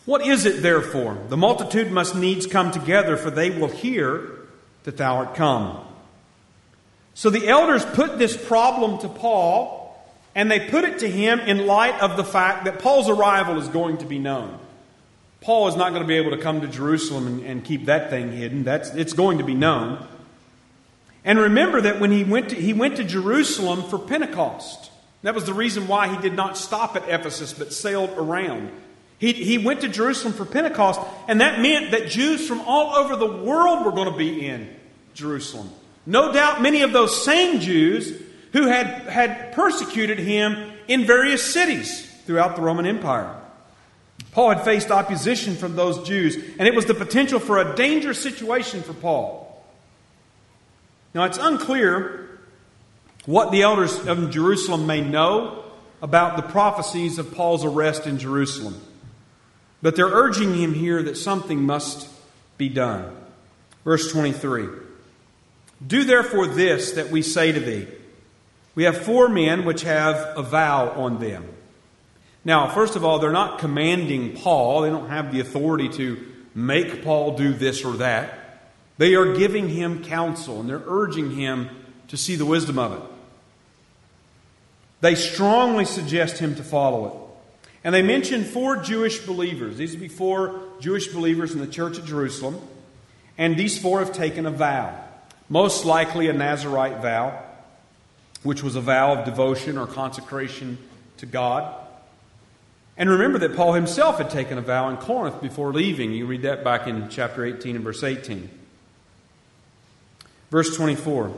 What 0.06 0.25
is 0.25 0.45
it, 0.45 0.62
therefore? 0.63 1.17
The 1.30 1.38
multitude 1.38 1.91
must 1.91 2.15
needs 2.15 2.47
come 2.47 2.71
together, 2.71 3.15
for 3.15 3.30
they 3.30 3.52
will 3.52 3.67
hear 3.67 4.30
that 4.84 4.97
thou 4.97 5.17
art 5.17 5.36
come. 5.36 5.86
So 7.13 7.30
the 7.30 7.47
elders 7.47 7.86
put 7.86 8.17
this 8.17 8.36
problem 8.36 8.97
to 8.99 9.10
Paul 9.10 9.78
and 10.36 10.49
they 10.49 10.60
put 10.69 10.84
it 10.86 10.99
to 10.99 11.10
him 11.10 11.39
in 11.41 11.67
light 11.67 11.99
of 12.02 12.17
the 12.17 12.23
fact 12.23 12.65
that 12.65 12.80
Paul's 12.80 13.10
arrival 13.10 13.60
is 13.60 13.67
going 13.67 13.97
to 13.99 14.06
be 14.06 14.19
known. 14.19 14.58
Paul 15.41 15.67
is 15.67 15.75
not 15.75 15.89
going 15.89 16.02
to 16.02 16.08
be 16.08 16.15
able 16.15 16.32
to 16.32 16.38
come 16.38 16.62
to 16.62 16.67
Jerusalem 16.67 17.28
and, 17.28 17.45
and 17.45 17.63
keep 17.63 17.86
that 17.86 18.10
thing 18.10 18.32
hidden. 18.32 18.63
That's, 18.63 18.89
it's 18.91 19.13
going 19.13 19.38
to 19.38 19.43
be 19.43 19.54
known. 19.54 20.06
And 21.23 21.38
remember 21.39 21.82
that 21.82 21.99
when 21.99 22.12
he 22.12 22.23
went, 22.23 22.49
to, 22.49 22.55
he 22.55 22.73
went 22.73 22.97
to 22.97 23.03
Jerusalem 23.03 23.84
for 23.84 23.99
Pentecost. 23.99 24.91
That 25.21 25.36
was 25.36 25.45
the 25.45 25.53
reason 25.53 25.88
why 25.88 26.08
he 26.08 26.21
did 26.21 26.34
not 26.34 26.58
stop 26.58 26.95
at 26.95 27.10
Ephesus 27.10 27.53
but 27.53 27.73
sailed 27.73 28.12
around. 28.12 28.71
He, 29.17 29.34
he 29.34 29.58
went 29.58 29.82
to 29.82 29.89
Jerusalem 29.89 30.34
for 30.34 30.45
Pentecost, 30.45 31.01
and 31.27 31.41
that 31.41 31.60
meant 31.60 31.91
that 31.91 32.10
Jews 32.10 32.47
from 32.47 32.62
all 32.62 32.95
over 32.95 33.17
the 33.17 33.29
world 33.29 33.86
were 33.86 33.91
going 33.91 34.10
to 34.10 34.17
be 34.17 34.45
in 34.47 34.73
Jerusalem. 35.13 35.69
No 36.05 36.32
doubt 36.32 36.62
many 36.62 36.84
of 36.84 36.93
those 36.93 37.25
same 37.25 37.60
Jews 37.60 38.21
who 38.53 38.67
had, 38.67 38.86
had 38.86 39.51
persecuted 39.51 40.19
him 40.19 40.71
in 40.88 41.05
various 41.05 41.53
cities 41.53 42.10
throughout 42.25 42.55
the 42.55 42.62
Roman 42.62 42.86
Empire. 42.86 43.36
Paul 44.32 44.51
had 44.51 44.63
faced 44.63 44.89
opposition 44.89 45.55
from 45.55 45.75
those 45.75 46.08
Jews, 46.08 46.36
and 46.58 46.67
it 46.67 46.73
was 46.73 46.86
the 46.86 46.93
potential 46.93 47.39
for 47.39 47.58
a 47.58 47.75
dangerous 47.75 48.21
situation 48.21 48.82
for 48.84 48.93
Paul. 48.93 49.48
Now, 51.13 51.23
it's 51.23 51.37
unclear 51.37 52.39
what 53.25 53.51
the 53.51 53.63
elders 53.63 54.05
of 54.05 54.31
Jerusalem 54.31 54.87
may 54.87 55.01
know 55.01 55.63
about 56.01 56.37
the 56.37 56.43
prophecies 56.43 57.17
of 57.19 57.33
Paul's 57.33 57.65
arrest 57.65 58.07
in 58.07 58.17
Jerusalem, 58.17 58.79
but 59.81 59.95
they're 59.95 60.07
urging 60.07 60.55
him 60.55 60.73
here 60.73 61.03
that 61.03 61.17
something 61.17 61.61
must 61.61 62.09
be 62.57 62.69
done. 62.69 63.15
Verse 63.83 64.11
23 64.11 64.67
Do 65.85 66.03
therefore 66.03 66.47
this 66.47 66.91
that 66.93 67.09
we 67.09 67.21
say 67.21 67.51
to 67.51 67.59
thee 67.59 67.87
we 68.75 68.83
have 68.85 68.97
four 68.97 69.27
men 69.27 69.65
which 69.65 69.81
have 69.81 70.15
a 70.37 70.41
vow 70.41 70.91
on 70.91 71.19
them. 71.19 71.45
Now, 72.45 72.69
first 72.69 72.95
of 72.95 73.03
all, 73.03 73.19
they're 73.19 73.31
not 73.31 73.59
commanding 73.59 74.37
Paul, 74.37 74.81
they 74.81 74.89
don't 74.89 75.09
have 75.09 75.33
the 75.33 75.41
authority 75.41 75.89
to 75.89 76.25
make 76.55 77.03
Paul 77.03 77.35
do 77.35 77.53
this 77.53 77.83
or 77.83 77.97
that. 77.97 78.38
They 78.99 79.15
are 79.15 79.33
giving 79.33 79.69
him 79.69 80.03
counsel 80.03 80.59
and 80.59 80.69
they're 80.69 80.83
urging 80.85 81.31
him 81.31 81.69
to 82.09 82.17
see 82.17 82.35
the 82.35 82.45
wisdom 82.45 82.77
of 82.77 82.91
it. 82.91 83.01
They 84.99 85.15
strongly 85.15 85.85
suggest 85.85 86.39
him 86.39 86.55
to 86.55 86.63
follow 86.63 87.07
it. 87.07 87.13
And 87.85 87.95
they 87.95 88.01
mention 88.01 88.43
four 88.43 88.75
Jewish 88.75 89.19
believers. 89.19 89.77
These 89.77 89.91
would 89.91 90.01
be 90.01 90.09
four 90.09 90.59
Jewish 90.81 91.07
believers 91.07 91.53
in 91.53 91.59
the 91.59 91.67
church 91.67 91.97
at 91.97 92.03
Jerusalem. 92.03 92.59
And 93.38 93.55
these 93.55 93.79
four 93.79 93.99
have 93.99 94.12
taken 94.12 94.45
a 94.45 94.51
vow, 94.51 95.01
most 95.47 95.85
likely 95.85 96.27
a 96.27 96.33
Nazarite 96.33 97.01
vow 97.01 97.45
which 98.43 98.63
was 98.63 98.75
a 98.75 98.81
vow 98.81 99.13
of 99.13 99.25
devotion 99.25 99.77
or 99.77 99.88
consecration 99.88 100.77
to 101.17 101.25
God. 101.25 101.73
And 102.97 103.09
remember 103.09 103.39
that 103.39 103.55
Paul 103.55 103.73
himself 103.73 104.17
had 104.17 104.29
taken 104.29 104.57
a 104.57 104.62
vow 104.62 104.89
in 104.89 104.97
Corinth 104.97 105.41
before 105.41 105.71
leaving. 105.73 106.12
You 106.12 106.25
read 106.25 106.41
that 106.41 106.63
back 106.63 106.88
in 106.88 107.07
chapter 107.09 107.45
18 107.45 107.75
and 107.75 107.83
verse 107.83 108.03
18. 108.03 108.49
Verse 110.49 110.75
24 110.75 111.33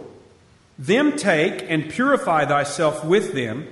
Them 0.78 1.16
take 1.16 1.66
and 1.70 1.90
purify 1.90 2.46
thyself 2.46 3.04
with 3.06 3.34
them, 3.34 3.68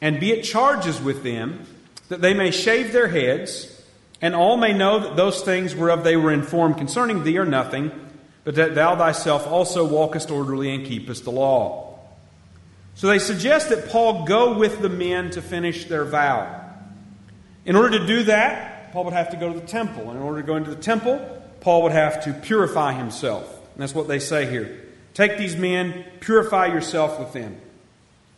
and 0.00 0.20
be 0.20 0.32
at 0.38 0.44
charges 0.44 1.00
with 1.00 1.22
them, 1.22 1.66
that 2.08 2.20
they 2.20 2.34
may 2.34 2.50
shave 2.50 2.92
their 2.92 3.08
heads, 3.08 3.82
and 4.20 4.34
all 4.34 4.56
may 4.56 4.72
know 4.72 5.00
that 5.00 5.16
those 5.16 5.42
things 5.42 5.74
whereof 5.74 6.04
they 6.04 6.16
were 6.16 6.32
informed 6.32 6.76
concerning 6.78 7.24
thee 7.24 7.38
are 7.38 7.44
nothing, 7.44 7.90
but 8.44 8.54
that 8.56 8.74
thou 8.74 8.96
thyself 8.96 9.46
also 9.46 9.86
walkest 9.86 10.30
orderly 10.30 10.74
and 10.74 10.86
keepest 10.86 11.24
the 11.24 11.30
law. 11.30 11.98
So 12.94 13.08
they 13.08 13.18
suggest 13.18 13.70
that 13.70 13.88
Paul 13.88 14.24
go 14.24 14.56
with 14.56 14.80
the 14.80 14.88
men 14.88 15.30
to 15.30 15.42
finish 15.42 15.86
their 15.86 16.04
vow. 16.04 16.60
In 17.64 17.74
order 17.74 17.98
to 17.98 18.06
do 18.06 18.24
that, 18.24 18.92
Paul 18.92 19.04
would 19.04 19.14
have 19.14 19.30
to 19.30 19.36
go 19.36 19.52
to 19.52 19.58
the 19.58 19.66
temple. 19.66 20.10
In 20.10 20.18
order 20.18 20.40
to 20.40 20.46
go 20.46 20.56
into 20.56 20.70
the 20.70 20.80
temple, 20.80 21.18
Paul 21.60 21.82
would 21.82 21.92
have 21.92 22.22
to 22.24 22.32
purify 22.32 22.92
himself. 22.92 23.48
And 23.74 23.82
that's 23.82 23.94
what 23.94 24.08
they 24.08 24.18
say 24.18 24.46
here. 24.46 24.80
Take 25.14 25.38
these 25.38 25.56
men, 25.56 26.04
purify 26.20 26.66
yourself 26.66 27.18
with 27.18 27.32
them. 27.32 27.60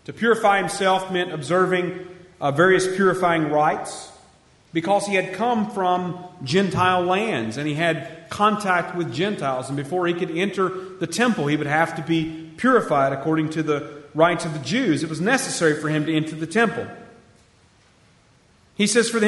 To 0.05 0.12
purify 0.12 0.59
himself 0.59 1.11
meant 1.11 1.33
observing 1.33 2.07
uh, 2.40 2.51
various 2.53 2.87
purifying 2.96 3.51
rites 3.51 4.12
because 4.72 5.07
he 5.07 5.14
had 5.14 5.33
come 5.33 5.70
from 5.70 6.22
Gentile 6.44 7.03
lands 7.03 7.57
and 7.57 7.66
he 7.66 7.75
had 7.75 8.29
contact 8.29 8.94
with 8.94 9.12
Gentiles. 9.12 9.68
And 9.68 9.77
before 9.77 10.07
he 10.07 10.14
could 10.14 10.31
enter 10.31 10.68
the 10.68 11.07
temple, 11.07 11.46
he 11.46 11.57
would 11.57 11.66
have 11.66 11.96
to 11.96 12.03
be 12.03 12.51
purified 12.57 13.12
according 13.12 13.51
to 13.51 13.62
the 13.62 14.03
rites 14.14 14.44
of 14.44 14.53
the 14.53 14.59
Jews. 14.61 15.03
It 15.03 15.09
was 15.09 15.20
necessary 15.20 15.81
for 15.81 15.88
him 15.88 16.07
to 16.07 16.14
enter 16.14 16.37
the 16.37 16.46
temple. 16.46 16.87
He 18.77 18.87
says 18.87 19.09
for, 19.09 19.20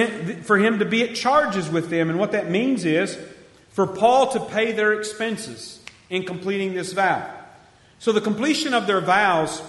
for 0.42 0.58
him 0.58 0.78
to 0.78 0.84
be 0.84 1.02
at 1.02 1.14
charges 1.14 1.70
with 1.70 1.88
them. 1.88 2.10
And 2.10 2.18
what 2.18 2.32
that 2.32 2.50
means 2.50 2.84
is 2.84 3.18
for 3.70 3.86
Paul 3.86 4.32
to 4.32 4.40
pay 4.40 4.72
their 4.72 4.92
expenses 4.92 5.77
in 6.10 6.24
completing 6.24 6.74
this 6.74 6.92
vow. 6.92 7.28
So 7.98 8.12
the 8.12 8.20
completion 8.20 8.74
of 8.74 8.86
their 8.86 9.00
vows 9.00 9.62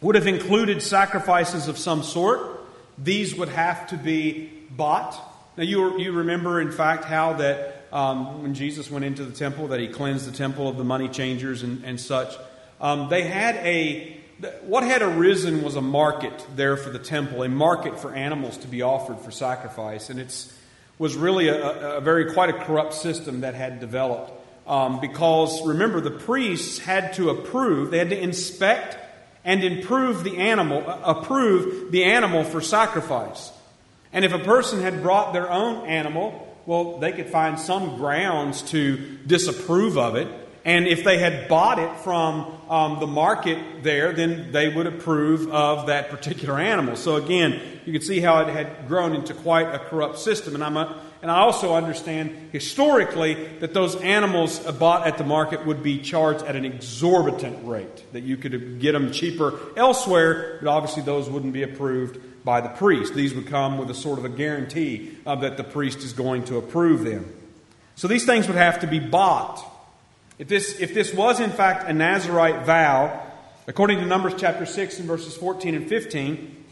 would 0.00 0.14
have 0.14 0.26
included 0.26 0.82
sacrifices 0.82 1.68
of 1.68 1.78
some 1.78 2.02
sort. 2.02 2.60
These 2.98 3.34
would 3.34 3.48
have 3.48 3.88
to 3.88 3.96
be 3.96 4.50
bought. 4.70 5.18
Now, 5.56 5.64
you, 5.64 5.98
you 5.98 6.12
remember, 6.12 6.60
in 6.60 6.72
fact, 6.72 7.04
how 7.04 7.34
that 7.34 7.86
um, 7.92 8.42
when 8.42 8.54
Jesus 8.54 8.90
went 8.90 9.04
into 9.04 9.24
the 9.24 9.34
temple, 9.34 9.68
that 9.68 9.80
he 9.80 9.88
cleansed 9.88 10.26
the 10.26 10.36
temple 10.36 10.68
of 10.68 10.76
the 10.76 10.84
money 10.84 11.08
changers 11.08 11.62
and, 11.62 11.84
and 11.84 12.00
such. 12.00 12.34
Um, 12.80 13.08
they 13.08 13.22
had 13.24 13.56
a 13.56 14.16
what 14.62 14.84
had 14.84 15.02
arisen 15.02 15.62
was 15.62 15.76
a 15.76 15.82
market 15.82 16.46
there 16.56 16.76
for 16.78 16.88
the 16.88 16.98
temple, 16.98 17.42
a 17.42 17.48
market 17.48 18.00
for 18.00 18.14
animals 18.14 18.56
to 18.58 18.68
be 18.68 18.80
offered 18.80 19.18
for 19.18 19.30
sacrifice, 19.30 20.08
and 20.08 20.18
it 20.18 20.52
was 20.98 21.14
really 21.14 21.48
a, 21.48 21.98
a, 21.98 22.00
very 22.00 22.32
quite 22.32 22.48
a 22.48 22.64
corrupt 22.64 22.94
system 22.94 23.42
that 23.42 23.54
had 23.54 23.80
developed. 23.80 24.32
Um, 24.70 25.00
because 25.00 25.66
remember, 25.66 26.00
the 26.00 26.12
priests 26.12 26.78
had 26.78 27.14
to 27.14 27.30
approve; 27.30 27.90
they 27.90 27.98
had 27.98 28.10
to 28.10 28.18
inspect 28.18 28.96
and 29.44 29.64
improve 29.64 30.22
the 30.22 30.36
animal, 30.36 30.88
uh, 30.88 31.00
approve 31.04 31.90
the 31.90 32.04
animal 32.04 32.44
for 32.44 32.60
sacrifice. 32.60 33.50
And 34.12 34.24
if 34.24 34.32
a 34.32 34.38
person 34.38 34.80
had 34.80 35.02
brought 35.02 35.32
their 35.32 35.50
own 35.50 35.86
animal, 35.86 36.56
well, 36.66 36.98
they 36.98 37.10
could 37.10 37.30
find 37.30 37.58
some 37.58 37.96
grounds 37.96 38.62
to 38.70 39.18
disapprove 39.26 39.98
of 39.98 40.14
it. 40.14 40.28
And 40.64 40.86
if 40.86 41.04
they 41.04 41.18
had 41.18 41.48
bought 41.48 41.78
it 41.78 41.96
from 42.00 42.60
um, 42.68 43.00
the 43.00 43.06
market 43.06 43.82
there, 43.82 44.12
then 44.12 44.52
they 44.52 44.68
would 44.68 44.86
approve 44.86 45.50
of 45.50 45.86
that 45.86 46.10
particular 46.10 46.58
animal. 46.58 46.96
So 46.96 47.16
again, 47.16 47.60
you 47.86 47.92
can 47.92 48.02
see 48.02 48.20
how 48.20 48.40
it 48.42 48.48
had 48.48 48.86
grown 48.86 49.14
into 49.14 49.32
quite 49.32 49.74
a 49.74 49.78
corrupt 49.78 50.18
system. 50.18 50.54
And 50.54 50.62
I'm 50.62 50.76
a, 50.76 51.00
and 51.22 51.30
I 51.30 51.40
also 51.40 51.74
understand 51.74 52.50
historically 52.52 53.34
that 53.60 53.74
those 53.74 53.96
animals 53.96 54.58
bought 54.58 55.06
at 55.06 55.18
the 55.18 55.24
market 55.24 55.66
would 55.66 55.82
be 55.82 55.98
charged 55.98 56.44
at 56.44 56.56
an 56.56 56.64
exorbitant 56.64 57.66
rate, 57.66 58.12
that 58.12 58.22
you 58.22 58.36
could 58.36 58.80
get 58.80 58.92
them 58.92 59.12
cheaper 59.12 59.58
elsewhere, 59.76 60.58
but 60.62 60.70
obviously 60.70 61.02
those 61.02 61.28
wouldn't 61.28 61.52
be 61.52 61.62
approved 61.62 62.44
by 62.44 62.60
the 62.60 62.70
priest. 62.70 63.14
These 63.14 63.34
would 63.34 63.46
come 63.46 63.76
with 63.76 63.90
a 63.90 63.94
sort 63.94 64.18
of 64.18 64.24
a 64.24 64.30
guarantee 64.30 65.16
uh, 65.26 65.36
that 65.36 65.56
the 65.56 65.64
priest 65.64 65.98
is 65.98 66.12
going 66.12 66.44
to 66.44 66.56
approve 66.56 67.04
them. 67.04 67.34
So 67.96 68.08
these 68.08 68.24
things 68.24 68.46
would 68.46 68.56
have 68.56 68.80
to 68.80 68.86
be 68.86 68.98
bought. 68.98 69.62
If 70.40 70.48
this, 70.48 70.80
if 70.80 70.94
this 70.94 71.12
was 71.12 71.38
in 71.38 71.50
fact 71.50 71.86
a 71.86 71.92
Nazarite 71.92 72.64
vow, 72.64 73.30
according 73.66 73.98
to 73.98 74.06
Numbers 74.06 74.32
chapter 74.38 74.64
6 74.64 74.98
and 74.98 75.06
verses 75.06 75.36
14 75.36 75.74
and 75.74 75.86
15, 75.86 76.64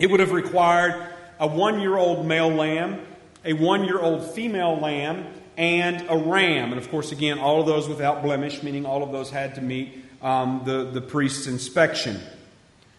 it 0.00 0.10
would 0.10 0.20
have 0.20 0.32
required 0.32 1.08
a 1.38 1.46
one 1.46 1.78
year 1.78 1.98
old 1.98 2.24
male 2.24 2.48
lamb, 2.48 3.02
a 3.44 3.52
one 3.52 3.84
year 3.84 4.00
old 4.00 4.24
female 4.30 4.78
lamb, 4.78 5.26
and 5.58 6.06
a 6.08 6.16
ram. 6.16 6.72
And 6.72 6.78
of 6.78 6.90
course, 6.90 7.12
again, 7.12 7.38
all 7.38 7.60
of 7.60 7.66
those 7.66 7.86
without 7.86 8.22
blemish, 8.22 8.62
meaning 8.62 8.86
all 8.86 9.02
of 9.02 9.12
those 9.12 9.28
had 9.28 9.56
to 9.56 9.60
meet 9.60 9.92
um, 10.22 10.62
the, 10.64 10.84
the 10.84 11.02
priest's 11.02 11.46
inspection. 11.46 12.18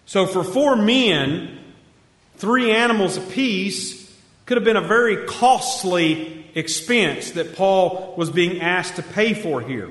So 0.06 0.28
for 0.28 0.44
four 0.44 0.76
men, 0.76 1.58
three 2.36 2.70
animals 2.70 3.18
apiece 3.18 4.16
could 4.46 4.58
have 4.58 4.64
been 4.64 4.78
a 4.78 4.88
very 4.88 5.26
costly 5.26 6.46
expense 6.54 7.32
that 7.32 7.56
Paul 7.56 8.14
was 8.16 8.30
being 8.30 8.62
asked 8.62 8.98
to 8.98 9.02
pay 9.02 9.34
for 9.34 9.60
here. 9.60 9.90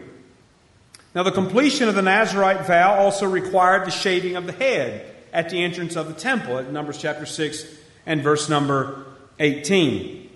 Now, 1.14 1.22
the 1.22 1.33
completion 1.33 1.88
of 1.88 1.94
the 1.94 2.03
Nazarite 2.03 2.66
vow 2.66 2.94
also 2.94 3.27
required 3.29 3.87
the 3.87 3.90
shaving 3.90 4.37
of 4.37 4.46
the 4.46 4.53
head 4.53 5.07
at 5.31 5.51
the 5.51 5.62
entrance 5.62 5.94
of 5.94 6.09
the 6.09 6.14
temple, 6.14 6.59
at 6.59 6.72
Numbers 6.72 6.96
chapter 6.98 7.27
6 7.27 7.66
and 8.07 8.22
verse 8.22 8.48
number 8.48 9.05
18. 9.38 10.31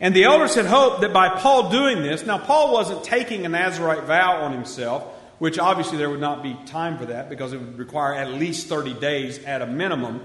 And 0.00 0.14
the 0.14 0.24
elders 0.24 0.54
had 0.54 0.64
hoped 0.64 1.02
that 1.02 1.12
by 1.12 1.28
Paul 1.28 1.70
doing 1.70 2.02
this, 2.02 2.24
now 2.24 2.38
Paul 2.38 2.72
wasn't 2.72 3.04
taking 3.04 3.44
a 3.44 3.48
Nazarite 3.50 4.04
vow 4.04 4.42
on 4.42 4.52
himself, 4.52 5.04
which 5.38 5.58
obviously 5.58 5.98
there 5.98 6.08
would 6.08 6.20
not 6.20 6.42
be 6.42 6.56
time 6.64 6.96
for 6.96 7.06
that 7.06 7.28
because 7.28 7.52
it 7.52 7.58
would 7.58 7.78
require 7.78 8.14
at 8.14 8.32
least 8.32 8.68
30 8.68 8.94
days 8.94 9.38
at 9.44 9.60
a 9.60 9.66
minimum 9.66 10.22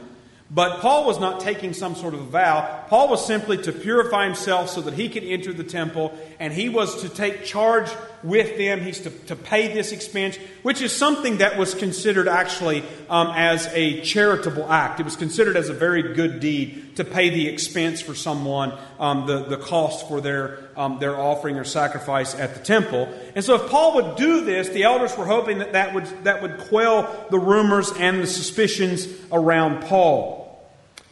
but 0.49 0.79
Paul 0.79 1.05
was 1.05 1.19
not 1.19 1.41
taking 1.41 1.73
some 1.73 1.95
sort 1.95 2.13
of 2.13 2.21
a 2.21 2.25
vow. 2.25 2.85
Paul 2.87 3.09
was 3.09 3.25
simply 3.25 3.57
to 3.63 3.73
purify 3.73 4.25
himself 4.25 4.69
so 4.69 4.81
that 4.81 4.93
he 4.93 5.09
could 5.09 5.23
enter 5.23 5.51
the 5.51 5.63
temple, 5.63 6.17
and 6.39 6.53
he 6.53 6.69
was 6.69 7.01
to 7.01 7.09
take 7.09 7.43
charge 7.43 7.91
with 8.23 8.57
them. 8.57 8.81
He's 8.81 8.99
to, 9.01 9.09
to 9.09 9.35
pay 9.35 9.73
this 9.73 9.91
expense, 9.91 10.37
which 10.63 10.81
is 10.81 10.95
something 10.95 11.37
that 11.37 11.57
was 11.57 11.73
considered 11.75 12.27
actually 12.27 12.83
um, 13.09 13.31
as 13.35 13.67
a 13.73 14.01
charitable 14.01 14.71
act. 14.71 14.99
It 14.99 15.03
was 15.03 15.15
considered 15.15 15.55
as 15.55 15.69
a 15.69 15.73
very 15.73 16.13
good 16.13 16.39
deed 16.39 16.95
to 16.97 17.05
pay 17.05 17.29
the 17.29 17.47
expense 17.47 18.01
for 18.01 18.15
someone, 18.15 18.73
um, 18.99 19.27
the, 19.27 19.45
the 19.45 19.57
cost 19.57 20.07
for 20.07 20.19
their, 20.21 20.69
um, 20.75 20.99
their 20.99 21.15
offering 21.17 21.57
or 21.57 21.63
sacrifice 21.63 22.35
at 22.35 22.55
the 22.55 22.59
temple. 22.61 23.07
And 23.35 23.43
so, 23.43 23.55
if 23.55 23.69
Paul 23.69 23.95
would 23.95 24.15
do 24.15 24.43
this, 24.43 24.69
the 24.69 24.83
elders 24.83 25.15
were 25.17 25.25
hoping 25.25 25.59
that 25.59 25.73
that 25.73 25.93
would, 25.93 26.05
that 26.23 26.41
would 26.41 26.57
quell 26.57 27.27
the 27.29 27.39
rumors 27.39 27.91
and 27.91 28.21
the 28.21 28.27
suspicions 28.27 29.07
around 29.31 29.83
Paul. 29.83 30.45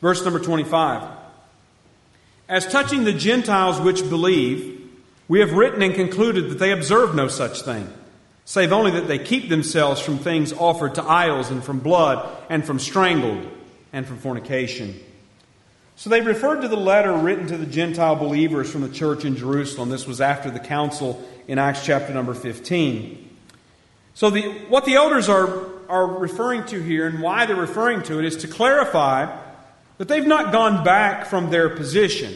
Verse 0.02 0.24
number 0.24 0.39
25. 0.39 1.15
As 2.48 2.68
touching 2.68 3.06
the 3.06 3.13
Gentiles 3.13 3.80
which 3.80 4.08
believe, 4.08 4.74
we 5.27 5.39
have 5.39 5.53
written 5.53 5.81
and 5.81 5.93
concluded 5.93 6.49
that 6.49 6.59
they 6.59 6.71
observe 6.71 7.15
no 7.15 7.27
such 7.27 7.61
thing, 7.61 7.91
save 8.45 8.71
only 8.71 8.91
that 8.91 9.07
they 9.07 9.19
keep 9.19 9.49
themselves 9.49 9.99
from 10.01 10.19
things 10.19 10.53
offered 10.53 10.95
to 10.95 11.03
idols, 11.03 11.49
and 11.49 11.63
from 11.63 11.79
blood, 11.79 12.29
and 12.49 12.65
from 12.65 12.79
strangled, 12.79 13.47
and 13.91 14.05
from 14.05 14.17
fornication. 14.17 14.99
So 15.95 16.09
they 16.09 16.21
referred 16.21 16.61
to 16.61 16.67
the 16.67 16.75
letter 16.75 17.13
written 17.13 17.47
to 17.47 17.57
the 17.57 17.65
Gentile 17.65 18.17
believers 18.17 18.69
from 18.69 18.81
the 18.81 18.89
church 18.89 19.23
in 19.23 19.38
Jerusalem. 19.38 19.89
This 19.89 20.05
was 20.05 20.19
after 20.19 20.51
the 20.51 20.59
council 20.59 21.23
in 21.47 21.57
Acts 21.57 21.85
chapter 21.85 22.13
number 22.13 22.33
15. 22.33 23.21
So 24.13 24.29
the, 24.29 24.41
what 24.67 24.85
the 24.85 24.95
elders 24.95 25.29
are, 25.29 25.67
are 25.89 26.07
referring 26.07 26.65
to 26.65 26.81
here 26.81 27.07
and 27.07 27.21
why 27.21 27.45
they're 27.45 27.55
referring 27.55 28.03
to 28.03 28.19
it 28.19 28.25
is 28.25 28.38
to 28.38 28.47
clarify 28.47 29.41
that 29.97 30.07
they've 30.07 30.27
not 30.27 30.51
gone 30.51 30.83
back 30.83 31.25
from 31.27 31.49
their 31.49 31.69
position. 31.69 32.33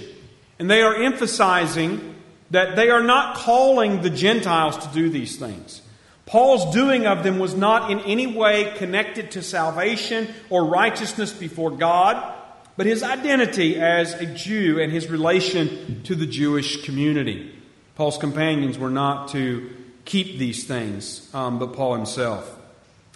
And 0.57 0.69
they 0.69 0.81
are 0.81 0.95
emphasizing 0.95 2.15
that 2.51 2.75
they 2.75 2.89
are 2.89 3.03
not 3.03 3.35
calling 3.35 4.01
the 4.01 4.09
Gentiles 4.09 4.77
to 4.77 4.93
do 4.93 5.09
these 5.09 5.37
things. 5.37 5.81
Paul's 6.25 6.73
doing 6.73 7.07
of 7.07 7.23
them 7.23 7.39
was 7.39 7.55
not 7.55 7.89
in 7.89 7.99
any 8.01 8.27
way 8.27 8.73
connected 8.77 9.31
to 9.31 9.41
salvation 9.41 10.27
or 10.49 10.65
righteousness 10.65 11.33
before 11.33 11.71
God, 11.71 12.35
but 12.77 12.85
his 12.85 13.01
identity 13.01 13.79
as 13.79 14.13
a 14.13 14.25
Jew 14.25 14.79
and 14.79 14.91
his 14.91 15.07
relation 15.07 16.03
to 16.03 16.15
the 16.15 16.27
Jewish 16.27 16.83
community. 16.83 17.55
Paul's 17.95 18.17
companions 18.17 18.77
were 18.77 18.91
not 18.91 19.29
to 19.29 19.69
keep 20.05 20.37
these 20.37 20.65
things, 20.65 21.29
um, 21.33 21.59
but 21.59 21.73
Paul 21.73 21.95
himself. 21.95 22.55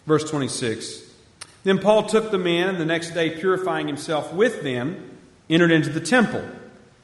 Verse 0.05 0.29
26. 0.29 1.01
Then 1.63 1.79
Paul 1.79 2.03
took 2.03 2.31
the 2.31 2.37
men, 2.37 2.67
and 2.67 2.79
the 2.79 2.85
next 2.85 3.11
day, 3.11 3.29
purifying 3.29 3.87
himself 3.87 4.33
with 4.33 4.63
them, 4.63 5.17
entered 5.49 5.71
into 5.71 5.89
the 5.89 6.01
temple 6.01 6.43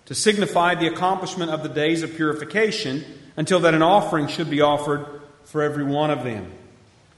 to 0.09 0.15
signify 0.15 0.73
the 0.73 0.87
accomplishment 0.87 1.51
of 1.51 1.61
the 1.61 1.69
days 1.69 2.01
of 2.01 2.15
purification 2.15 3.05
until 3.37 3.59
that 3.59 3.75
an 3.75 3.83
offering 3.83 4.27
should 4.27 4.49
be 4.49 4.59
offered 4.59 5.05
for 5.43 5.61
every 5.61 5.83
one 5.83 6.09
of 6.09 6.23
them. 6.23 6.51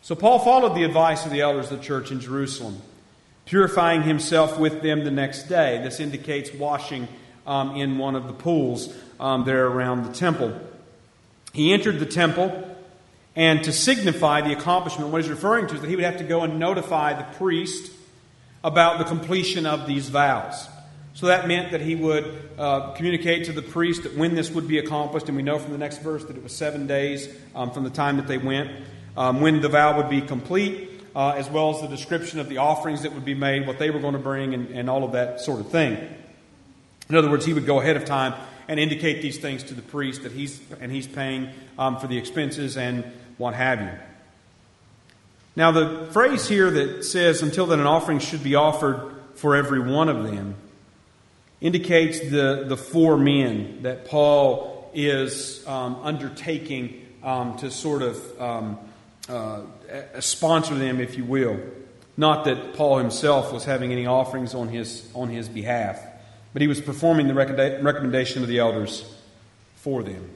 So 0.02 0.14
Paul 0.14 0.40
followed 0.40 0.76
the 0.76 0.84
advice 0.84 1.26
of 1.26 1.32
the 1.32 1.40
elders 1.40 1.72
of 1.72 1.80
the 1.80 1.86
church 1.86 2.12
in 2.12 2.20
Jerusalem, 2.20 2.82
purifying 3.46 4.02
himself 4.02 4.60
with 4.60 4.82
them 4.82 5.06
the 5.06 5.12
next 5.12 5.44
day. 5.44 5.82
This 5.82 6.02
indicates 6.02 6.54
washing 6.54 7.08
um, 7.48 7.78
in 7.78 7.98
one 7.98 8.18
of 8.18 8.28
the 8.28 8.34
pools 8.34 8.94
um, 9.22 9.46
there 9.46 9.68
around 9.68 10.04
the 10.06 10.14
temple. 10.14 10.60
He 11.54 11.72
entered 11.72 11.98
the 11.98 12.06
temple 12.06 12.76
and 13.38 13.64
to 13.64 13.72
signify 13.72 14.42
the 14.42 14.52
accomplishment, 14.52 15.12
what 15.12 15.22
he's 15.22 15.32
referring 15.32 15.68
to 15.68 15.76
is 15.76 15.80
that 15.80 15.90
he 15.90 15.96
would 15.96 16.04
have 16.04 16.18
to 16.18 16.26
go 16.26 16.42
and 16.42 16.60
notify 16.60 17.14
the 17.14 17.38
priest 17.38 17.90
about 18.66 18.98
the 18.98 19.06
completion 19.06 19.66
of 19.66 19.88
these 19.88 20.10
vows. 20.10 20.68
So 21.14 21.26
that 21.28 21.48
meant 21.48 21.72
that 21.72 21.82
he 21.82 21.96
would 21.96 22.50
uh, 22.58 22.94
communicate 22.94 23.46
to 23.46 23.52
the 23.52 23.62
priest 23.62 24.04
that 24.04 24.16
when 24.16 24.34
this 24.34 24.50
would 24.52 24.68
be 24.68 24.78
accomplished, 24.78 25.28
and 25.28 25.36
we 25.36 25.44
know 25.44 25.60
from 25.60 25.72
the 25.72 25.78
next 25.78 26.02
verse 26.02 26.24
that 26.26 26.38
it 26.38 26.44
was 26.44 26.56
seven 26.56 26.88
days 26.88 27.28
um, 27.54 27.72
from 27.72 27.84
the 27.84 27.90
time 27.90 28.18
that 28.18 28.28
they 28.28 28.38
went, 28.38 28.72
um, 29.18 29.42
when 29.42 29.62
the 29.62 29.70
vow 29.70 29.98
would 29.98 30.10
be 30.10 30.22
complete, 30.22 30.90
uh, 31.16 31.32
as 31.32 31.50
well 31.50 31.76
as 31.76 31.82
the 31.82 31.88
description 31.88 32.40
of 32.40 32.48
the 32.48 32.58
offerings 32.58 33.02
that 33.02 33.14
would 33.14 33.26
be 33.26 33.34
made, 33.34 33.68
what 33.68 33.78
they 33.78 33.90
were 33.90 34.00
going 34.00 34.14
to 34.14 34.20
bring, 34.20 34.54
and, 34.54 34.70
and 34.70 34.90
all 34.90 35.04
of 35.04 35.12
that 35.12 35.42
sort 35.42 35.60
of 35.60 35.70
thing. 35.70 35.98
In 37.10 37.16
other 37.16 37.30
words, 37.30 37.46
he 37.46 37.54
would 37.54 37.66
go 37.66 37.82
ahead 37.82 37.98
of 37.98 38.06
time 38.06 38.34
and 38.70 38.80
indicate 38.80 39.22
these 39.22 39.38
things 39.38 39.64
to 39.64 39.74
the 39.74 39.82
priest 39.82 40.24
that 40.24 40.32
he's 40.32 40.62
and 40.80 40.94
he's 40.94 41.08
paying 41.08 41.50
um, 41.78 42.00
for 42.00 42.08
the 42.08 42.18
expenses 42.18 42.78
and 42.78 43.04
what 43.38 43.54
have 43.54 43.82
you. 43.82 43.92
Now, 45.58 45.72
the 45.72 46.08
phrase 46.12 46.48
here 46.48 46.72
that 46.72 47.04
says, 47.04 47.42
until 47.42 47.66
then 47.66 47.82
an 47.82 47.88
offering 47.88 48.20
should 48.20 48.44
be 48.44 48.56
offered 48.56 49.14
for 49.36 49.58
every 49.58 49.82
one 49.82 50.08
of 50.08 50.24
them, 50.24 50.56
indicates 51.62 52.20
the, 52.20 52.66
the 52.68 52.76
four 52.76 53.18
men 53.18 53.84
that 53.84 54.06
Paul 54.06 54.90
is 54.94 55.66
um, 55.68 55.98
undertaking 56.02 57.06
um, 57.24 57.58
to 57.58 57.70
sort 57.70 58.02
of 58.02 58.42
um, 58.42 58.80
uh, 59.30 59.62
sponsor 60.20 60.76
them, 60.76 61.00
if 61.00 61.18
you 61.18 61.24
will. 61.24 61.60
Not 62.18 62.46
that 62.46 62.74
Paul 62.74 62.98
himself 62.98 63.54
was 63.54 63.64
having 63.64 63.92
any 63.92 64.06
offerings 64.06 64.54
on 64.54 64.68
his, 64.68 65.10
on 65.14 65.30
his 65.30 65.48
behalf, 65.48 66.04
but 66.52 66.62
he 66.62 66.68
was 66.68 66.82
performing 66.82 67.28
the 67.28 67.34
recommendation 67.34 68.42
of 68.42 68.50
the 68.50 68.60
elders 68.60 69.16
for 69.76 70.04
them. 70.04 70.30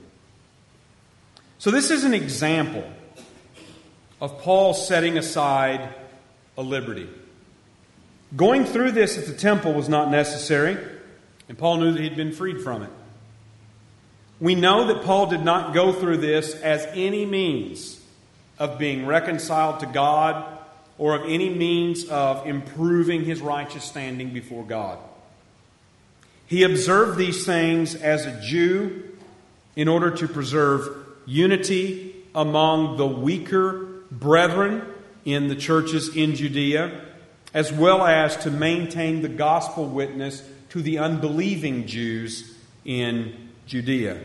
So, 1.58 1.72
this 1.72 1.90
is 1.90 2.04
an 2.04 2.14
example 2.14 2.84
of 4.22 4.40
Paul 4.40 4.74
setting 4.74 5.18
aside 5.18 5.94
a 6.58 6.62
liberty. 6.62 7.10
Going 8.36 8.66
through 8.66 8.92
this 8.92 9.18
at 9.18 9.26
the 9.26 9.34
temple 9.34 9.74
was 9.74 9.90
not 9.90 10.10
necessary, 10.10 10.78
and 11.48 11.58
Paul 11.58 11.78
knew 11.78 11.92
that 11.92 12.02
he'd 12.02 12.16
been 12.16 12.32
freed 12.32 12.62
from 12.62 12.84
it. 12.84 12.90
We 14.40 14.56
know 14.56 14.88
that 14.88 15.04
Paul 15.04 15.28
did 15.28 15.44
not 15.44 15.74
go 15.74 15.94
through 15.94 16.18
this 16.18 16.56
as 16.56 16.86
any 16.94 17.26
means 17.26 18.02
of 18.60 18.78
being 18.78 19.06
reconciled 19.06 19.80
to 19.82 19.86
God 19.86 20.60
or 20.98 21.16
of 21.16 21.24
any 21.30 21.50
means 21.50 22.06
of 22.06 22.46
improving 22.48 23.24
his 23.24 23.42
righteous 23.42 23.84
standing 23.84 24.32
before 24.32 24.64
God. 24.64 24.98
He 26.48 26.64
observed 26.64 27.18
these 27.18 27.46
things 27.46 27.96
as 27.96 28.26
a 28.26 28.42
Jew 28.42 29.18
in 29.76 29.88
order 29.88 30.12
to 30.12 30.28
preserve 30.28 31.06
unity 31.26 32.16
among 32.34 32.98
the 32.98 33.08
weaker 33.08 34.04
brethren 34.12 34.84
in 35.26 35.48
the 35.48 35.56
churches 35.56 36.16
in 36.16 36.36
Judea, 36.36 37.02
as 37.54 37.72
well 37.72 38.06
as 38.06 38.38
to 38.38 38.52
maintain 38.52 39.22
the 39.22 39.30
gospel 39.30 39.88
witness 39.88 40.44
to 40.76 40.82
the 40.82 40.98
unbelieving 40.98 41.88
Jews 41.88 42.54
in 42.84 43.48
Judea. 43.66 44.20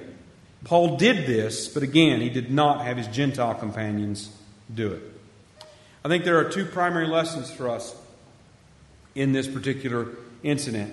Paul 0.65 0.97
did 0.97 1.25
this, 1.25 1.69
but 1.69 1.85
again, 1.85 2.21
he 2.21 2.29
did 2.29 2.51
not 2.51 2.85
have 2.85 2.97
his 2.97 3.07
Gentile 3.07 3.55
companions 3.55 4.37
do 4.75 4.91
it. 4.91 5.03
I 6.05 6.09
think 6.09 6.25
there 6.25 6.39
are 6.39 6.51
two 6.51 6.65
primary 6.65 7.07
lessons 7.07 7.53
for 7.53 7.69
us 7.69 7.95
in 9.15 9.31
this 9.31 9.47
particular 9.47 10.09
incident. 10.43 10.93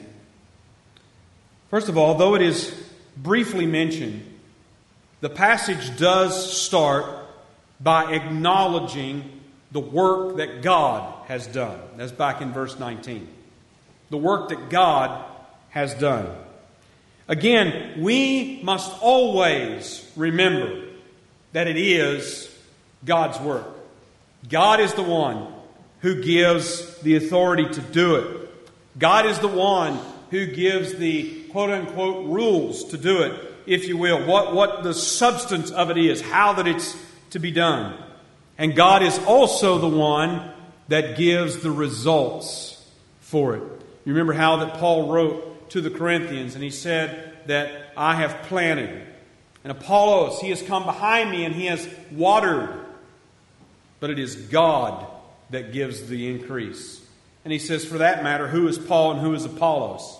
First 1.71 1.89
of 1.89 1.97
all, 1.97 2.13
though 2.13 2.35
it 2.35 2.43
is 2.43 2.71
briefly 3.17 3.65
mentioned, 3.65 4.31
the 5.21 5.29
passage 5.29 5.97
does 5.97 6.55
start 6.55 7.03
by 7.79 8.13
acknowledging 8.13 9.41
the 9.71 9.79
work 9.79 10.37
that 10.37 10.61
God 10.61 11.25
has 11.25 11.47
done. 11.47 11.79
That's 11.95 12.11
back 12.11 12.43
in 12.43 12.53
verse 12.53 12.77
19. 12.77 13.27
The 14.11 14.17
work 14.17 14.49
that 14.49 14.69
God 14.69 15.25
has 15.69 15.93
done. 15.95 16.27
Again, 17.27 18.01
we 18.01 18.61
must 18.63 18.91
always 19.01 20.09
remember 20.15 20.85
that 21.51 21.67
it 21.67 21.77
is 21.77 22.53
God's 23.03 23.39
work. 23.39 23.67
God 24.47 24.79
is 24.79 24.93
the 24.93 25.03
one 25.03 25.47
who 26.01 26.21
gives 26.21 26.97
the 26.99 27.15
authority 27.15 27.67
to 27.67 27.81
do 27.81 28.15
it. 28.15 28.49
God 28.97 29.25
is 29.25 29.39
the 29.39 29.47
one 29.47 29.99
who 30.31 30.45
gives 30.45 30.95
the 30.95 31.43
quote 31.51 31.69
unquote 31.69 32.27
rules 32.27 32.85
to 32.85 32.97
do 32.97 33.23
it, 33.23 33.33
if 33.65 33.87
you 33.87 33.97
will, 33.97 34.25
what, 34.25 34.53
what 34.53 34.83
the 34.83 34.93
substance 34.93 35.71
of 35.71 35.89
it 35.89 35.97
is, 35.97 36.21
how 36.21 36.53
that 36.53 36.67
it's 36.67 36.95
to 37.31 37.39
be 37.39 37.51
done. 37.51 37.97
And 38.57 38.75
God 38.75 39.03
is 39.03 39.17
also 39.19 39.77
the 39.77 39.89
one 39.89 40.51
that 40.87 41.17
gives 41.17 41.59
the 41.59 41.71
results 41.71 42.83
for 43.19 43.55
it. 43.55 43.63
You 44.05 44.13
remember 44.13 44.33
how 44.33 44.57
that 44.57 44.75
Paul 44.75 45.11
wrote 45.11 45.56
to 45.69 45.81
the 45.81 45.89
Corinthians, 45.89 46.55
and 46.55 46.63
he 46.63 46.69
said 46.69 47.37
that 47.47 47.93
I 47.95 48.15
have 48.15 48.43
planted, 48.43 49.05
and 49.63 49.71
Apollos, 49.71 50.39
he 50.39 50.49
has 50.49 50.61
come 50.61 50.85
behind 50.85 51.29
me 51.29 51.43
and 51.43 51.53
he 51.53 51.65
has 51.65 51.87
watered, 52.11 52.85
but 53.99 54.09
it 54.09 54.19
is 54.19 54.35
God 54.35 55.05
that 55.49 55.73
gives 55.73 56.07
the 56.07 56.29
increase. 56.29 57.01
And 57.43 57.51
he 57.51 57.59
says, 57.59 57.85
for 57.85 57.97
that 57.99 58.23
matter, 58.23 58.47
who 58.47 58.67
is 58.67 58.77
Paul 58.77 59.11
and 59.11 59.21
who 59.21 59.33
is 59.33 59.45
Apollos? 59.45 60.19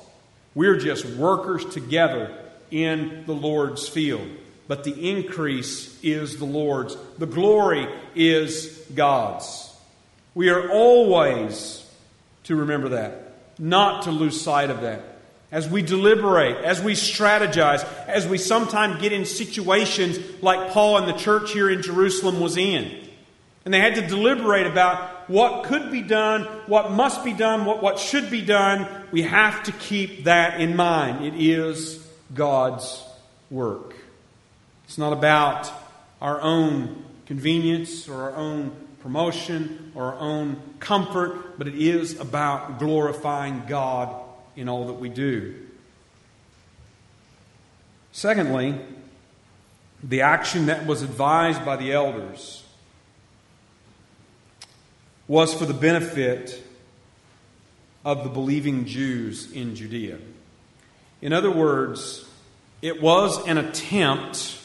We're 0.55 0.77
just 0.77 1.05
workers 1.05 1.65
together 1.65 2.37
in 2.71 3.23
the 3.25 3.33
Lord's 3.33 3.87
field. 3.87 4.27
But 4.67 4.83
the 4.83 5.09
increase 5.09 5.97
is 6.03 6.37
the 6.37 6.45
Lord's. 6.45 6.97
The 7.17 7.25
glory 7.25 7.87
is 8.15 8.85
God's. 8.93 9.73
We 10.35 10.49
are 10.49 10.69
always 10.69 11.85
to 12.45 12.55
remember 12.55 12.89
that, 12.89 13.33
not 13.59 14.03
to 14.03 14.11
lose 14.11 14.41
sight 14.41 14.69
of 14.69 14.81
that. 14.81 15.16
As 15.49 15.69
we 15.69 15.81
deliberate, 15.81 16.57
as 16.57 16.81
we 16.81 16.93
strategize, 16.93 17.87
as 18.05 18.27
we 18.27 18.37
sometimes 18.37 19.01
get 19.01 19.13
in 19.13 19.25
situations 19.25 20.19
like 20.41 20.71
Paul 20.71 20.97
and 20.97 21.07
the 21.07 21.17
church 21.17 21.53
here 21.53 21.69
in 21.69 21.81
Jerusalem 21.81 22.41
was 22.41 22.57
in. 22.57 23.07
And 23.63 23.73
they 23.73 23.79
had 23.79 23.95
to 23.95 24.05
deliberate 24.05 24.67
about 24.67 25.29
what 25.29 25.65
could 25.65 25.91
be 25.91 26.01
done, 26.01 26.43
what 26.67 26.91
must 26.91 27.23
be 27.23 27.33
done, 27.33 27.65
what, 27.65 27.81
what 27.81 27.99
should 27.99 28.29
be 28.29 28.41
done. 28.41 28.87
We 29.11 29.23
have 29.23 29.63
to 29.63 29.71
keep 29.73 30.25
that 30.25 30.59
in 30.59 30.75
mind. 30.75 31.25
It 31.25 31.33
is 31.35 32.05
God's 32.33 33.03
work. 33.49 33.95
It's 34.85 34.97
not 34.97 35.13
about 35.13 35.71
our 36.21 36.41
own 36.41 37.05
convenience 37.25 38.07
or 38.07 38.21
our 38.23 38.35
own 38.35 38.71
promotion 39.01 39.91
or 39.95 40.13
our 40.13 40.19
own 40.19 40.61
comfort, 40.79 41.57
but 41.57 41.67
it 41.67 41.75
is 41.75 42.19
about 42.19 42.79
glorifying 42.79 43.63
God 43.67 44.13
in 44.57 44.67
all 44.67 44.87
that 44.87 44.93
we 44.93 45.07
do. 45.07 45.55
Secondly, 48.11 48.75
the 50.03 50.21
action 50.21 50.65
that 50.65 50.85
was 50.85 51.03
advised 51.03 51.63
by 51.63 51.75
the 51.75 51.93
elders 51.93 52.63
was 55.27 55.53
for 55.53 55.65
the 55.65 55.73
benefit 55.73 56.63
of 58.03 58.23
the 58.23 58.29
believing 58.29 58.85
Jews 58.85 59.51
in 59.51 59.75
Judea. 59.75 60.17
In 61.21 61.33
other 61.33 61.51
words, 61.51 62.27
it 62.81 63.01
was 63.01 63.45
an 63.47 63.57
attempt 63.57 64.59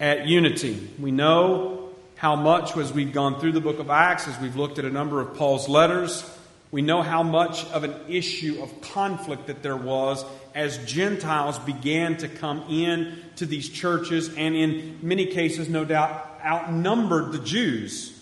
at 0.00 0.26
unity. 0.26 0.88
We 0.98 1.10
know 1.10 1.90
how 2.16 2.36
much, 2.36 2.76
as 2.76 2.92
we've 2.92 3.12
gone 3.12 3.38
through 3.40 3.52
the 3.52 3.60
book 3.60 3.78
of 3.78 3.90
Acts, 3.90 4.26
as 4.28 4.38
we've 4.40 4.56
looked 4.56 4.78
at 4.78 4.84
a 4.84 4.90
number 4.90 5.20
of 5.20 5.36
Paul's 5.36 5.68
letters, 5.68 6.28
we 6.70 6.82
know 6.82 7.02
how 7.02 7.22
much 7.22 7.64
of 7.66 7.84
an 7.84 7.94
issue 8.08 8.62
of 8.62 8.80
conflict 8.80 9.46
that 9.46 9.62
there 9.62 9.76
was 9.76 10.24
as 10.54 10.78
Gentiles 10.84 11.58
began 11.60 12.16
to 12.18 12.28
come 12.28 12.64
in 12.68 13.18
to 13.36 13.46
these 13.46 13.68
churches 13.68 14.28
and, 14.36 14.54
in 14.54 14.98
many 15.02 15.26
cases, 15.26 15.68
no 15.68 15.84
doubt, 15.84 16.40
outnumbered 16.44 17.32
the 17.32 17.38
Jews 17.38 18.20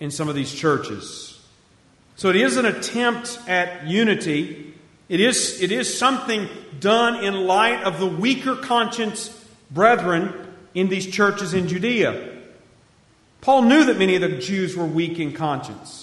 in 0.00 0.10
some 0.10 0.28
of 0.28 0.34
these 0.34 0.52
churches. 0.52 1.40
So 2.16 2.28
it 2.28 2.36
is 2.36 2.56
an 2.56 2.66
attempt 2.66 3.38
at 3.46 3.86
unity. 3.86 4.74
It 5.08 5.20
is, 5.20 5.60
it 5.60 5.70
is 5.70 5.98
something 5.98 6.48
done 6.80 7.22
in 7.22 7.46
light 7.46 7.84
of 7.84 8.00
the 8.00 8.06
weaker 8.06 8.56
conscience 8.56 9.28
brethren 9.70 10.32
in 10.74 10.88
these 10.88 11.06
churches 11.06 11.54
in 11.54 11.68
Judea. 11.68 12.30
Paul 13.42 13.62
knew 13.62 13.84
that 13.84 13.98
many 13.98 14.16
of 14.16 14.22
the 14.22 14.38
Jews 14.38 14.76
were 14.76 14.86
weak 14.86 15.18
in 15.18 15.32
conscience, 15.32 16.01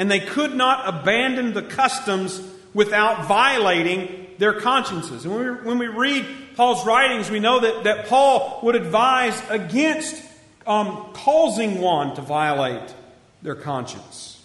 and 0.00 0.10
they 0.10 0.18
could 0.18 0.54
not 0.54 0.88
abandon 0.88 1.52
the 1.52 1.62
customs 1.62 2.40
without 2.74 3.26
violating 3.28 4.26
their 4.38 4.54
consciences. 4.54 5.24
And 5.24 5.34
when 5.34 5.44
we, 5.44 5.62
when 5.62 5.78
we 5.78 5.86
read 5.86 6.26
Paul's 6.56 6.84
writings, 6.86 7.30
we 7.30 7.38
know 7.38 7.60
that, 7.60 7.84
that 7.84 8.06
Paul 8.08 8.58
would 8.62 8.74
advise 8.74 9.40
against 9.48 10.20
um, 10.66 11.10
causing 11.12 11.80
one 11.80 12.16
to 12.16 12.22
violate 12.22 12.94
their 13.42 13.54
conscience. 13.54 14.42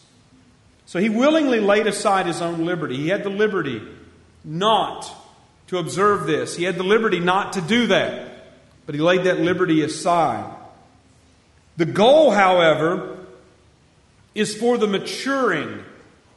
So 0.86 1.00
he 1.00 1.10
willingly 1.10 1.60
laid 1.60 1.88
aside 1.88 2.26
his 2.26 2.42
own 2.42 2.66
liberty. 2.66 2.98
He 2.98 3.08
had 3.08 3.24
the 3.24 3.30
liberty 3.30 3.82
not 4.44 5.10
to 5.68 5.80
observe 5.80 6.28
this, 6.28 6.56
he 6.56 6.64
had 6.64 6.76
the 6.76 6.84
liberty 6.84 7.20
not 7.20 7.54
to 7.54 7.62
do 7.62 7.88
that 7.88 8.36
but 8.86 8.96
he 8.96 9.02
laid 9.02 9.24
that 9.24 9.40
liberty 9.40 9.82
aside. 9.82 10.54
The 11.78 11.86
goal, 11.86 12.32
however, 12.32 13.15
is 14.36 14.56
for 14.56 14.78
the 14.78 14.86
maturing 14.86 15.84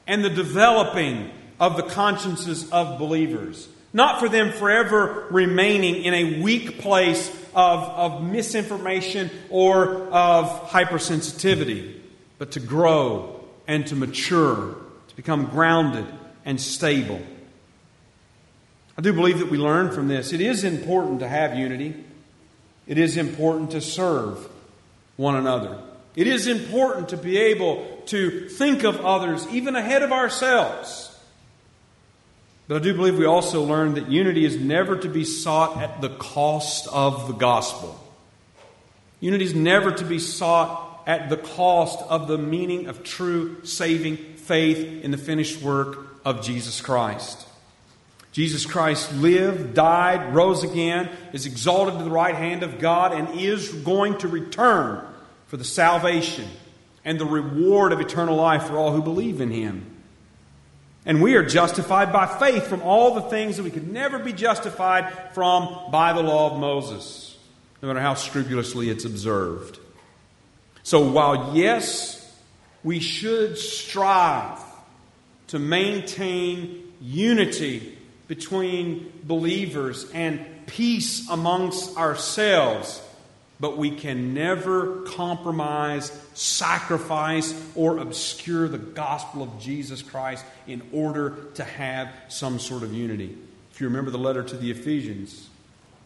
and 0.07 0.24
the 0.24 0.30
developing 0.30 1.30
of 1.61 1.76
the 1.76 1.82
consciences 1.82 2.70
of 2.70 2.99
believers. 2.99 3.68
Not 3.92 4.20
for 4.20 4.28
them 4.28 4.53
forever 4.53 5.26
remaining 5.30 6.05
in 6.05 6.14
a 6.14 6.40
weak 6.40 6.78
place 6.78 7.28
of, 7.55 7.82
of 7.82 8.22
misinformation 8.22 9.30
or 9.51 10.07
of 10.09 10.70
hypersensitivity, 10.70 12.01
but 12.38 12.53
to 12.53 12.61
grow 12.61 13.44
and 13.66 13.86
to 13.88 13.96
mature, 13.96 14.76
to 15.09 15.16
become 15.16 15.46
grounded 15.46 16.07
and 16.44 16.61
stable. 16.61 17.20
I 18.96 19.01
do 19.01 19.12
believe 19.12 19.38
that 19.38 19.51
we 19.51 19.59
learn 19.59 19.90
from 19.90 20.09
this. 20.09 20.32
It 20.32 20.40
is 20.40 20.64
important 20.64 21.20
to 21.20 21.28
have 21.28 21.57
unity. 21.57 22.05
It 22.86 22.99
is 22.99 23.16
important 23.16 23.70
to 23.72 23.80
serve 23.80 24.49
one 25.16 25.36
another. 25.36 25.80
It 26.19 26.27
is 26.27 26.49
important 26.49 27.11
to 27.11 27.16
be 27.16 27.39
able 27.39 28.03
to 28.07 28.49
think 28.49 28.83
of 28.83 29.07
others 29.07 29.47
even 29.53 29.77
ahead 29.77 30.03
of 30.03 30.11
ourselves. 30.11 31.16
But 32.66 32.79
I 32.79 32.85
do 32.85 32.93
believe 32.93 33.16
we 33.16 33.25
also 33.25 33.62
learn 33.62 33.95
that 33.95 34.11
unity 34.11 34.45
is 34.45 34.57
never 34.57 34.97
to 34.97 35.09
be 35.09 35.23
sought 35.23 35.81
at 35.81 36.01
the 36.01 36.09
cost 36.09 36.89
of 36.89 37.29
the 37.29 37.35
gospel. 37.35 38.05
Unity 39.21 39.45
is 39.45 39.55
never 39.55 39.93
to 39.93 40.05
be 40.05 40.19
sought 40.19 41.05
at 41.07 41.29
the 41.29 41.37
cost 41.37 42.03
of 42.09 42.27
the 42.27 42.37
meaning 42.37 42.89
of 42.89 43.05
true 43.05 43.64
saving 43.64 44.16
faith 44.16 45.05
in 45.05 45.12
the 45.12 45.19
finished 45.19 45.62
work 45.62 45.99
of 46.25 46.43
Jesus 46.43 46.81
Christ. 46.81 47.47
Jesus 48.33 48.66
Christ 48.66 49.12
lived, 49.14 49.75
died, 49.75 50.35
rose 50.35 50.64
again, 50.64 51.11
is 51.33 51.47
exalted 51.47 51.97
to 51.97 52.03
the 52.03 52.11
right 52.11 52.35
hand 52.35 52.64
of 52.64 52.81
God, 52.81 53.12
and 53.12 53.39
is 53.39 53.69
going 53.73 54.19
to 54.19 54.27
return 54.27 55.05
for 55.49 55.57
the 55.57 55.64
salvation 55.64 56.49
and 57.05 57.18
the 57.18 57.26
reward 57.26 57.92
of 57.92 58.01
eternal 58.01 58.36
life 58.36 58.64
for 58.64 58.76
all 58.76 58.92
who 58.92 59.03
believe 59.03 59.40
in 59.40 59.51
him. 59.51 59.84
And 61.05 61.22
we 61.22 61.36
are 61.36 61.44
justified 61.44 62.12
by 62.12 62.26
faith 62.26 62.66
from 62.66 62.82
all 62.82 63.14
the 63.14 63.22
things 63.22 63.57
that 63.57 63.62
we 63.62 63.70
could 63.70 63.90
never 63.90 64.18
be 64.18 64.32
justified 64.32 65.32
from 65.32 65.90
by 65.90 66.12
the 66.12 66.22
law 66.22 66.53
of 66.53 66.61
Moses, 66.61 67.36
no 67.80 67.88
matter 67.88 68.01
how 68.01 68.14
scrupulously 68.14 68.90
it's 68.90 69.07
observed. 69.07 69.78
So 70.82 71.11
while, 71.11 71.57
yes, 71.57 72.14
we 72.84 73.01
should 73.01 73.57
strive 73.59 74.59
to 75.49 75.59
maintain 75.59 76.92
unity 77.01 77.96
between 78.26 79.11
believers 79.24 80.11
and 80.12 80.44
peace 80.66 81.28
amongst 81.30 81.96
ourselves, 81.96 83.03
but 83.61 83.76
we 83.76 83.90
can 83.90 84.34
never 84.34 85.02
compromise, 85.02 86.11
sacrifice, 86.34 87.54
or 87.74 87.98
obscure 87.98 88.68
the 88.68 88.78
gospel 88.78 89.42
of 89.42 89.61
Jesus 89.61 90.02
Christ 90.02 90.44
in 90.66 90.82
order 90.92 91.36
to 91.54 91.64
have 91.64 92.12
some 92.28 92.59
sort 92.59 92.82
of 92.82 92.92
unity. 92.92 93.36
If 93.72 93.80
you 93.80 93.88
remember 93.88 94.11
the 94.11 94.18
letter 94.18 94.42
to 94.42 94.56
the 94.56 94.70
Ephesians, 94.70 95.48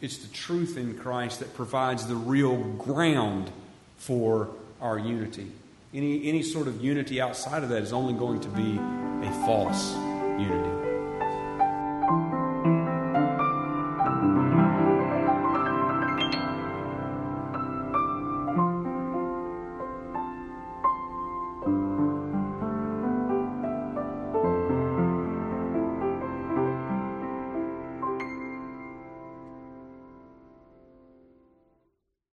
it's 0.01 0.19
the 0.19 0.33
truth 0.33 0.77
in 0.77 0.99
Christ 0.99 1.41
that 1.41 1.55
provides 1.55 2.07
the 2.07 2.17
real 2.17 2.57
ground 2.57 3.51
for 3.99 4.49
our 4.81 4.99
unity. 4.99 5.51
Any, 5.95 6.27
any 6.27 6.43
sort 6.43 6.69
of 6.69 6.83
unity 6.83 7.21
outside 7.21 7.63
of 7.63 7.69
that 7.69 7.83
is 7.83 7.93
only 7.93 8.15
going 8.15 8.41
to 8.41 8.49
be 8.49 8.79
a 9.27 9.33
false 9.47 9.95
unity. 10.41 10.72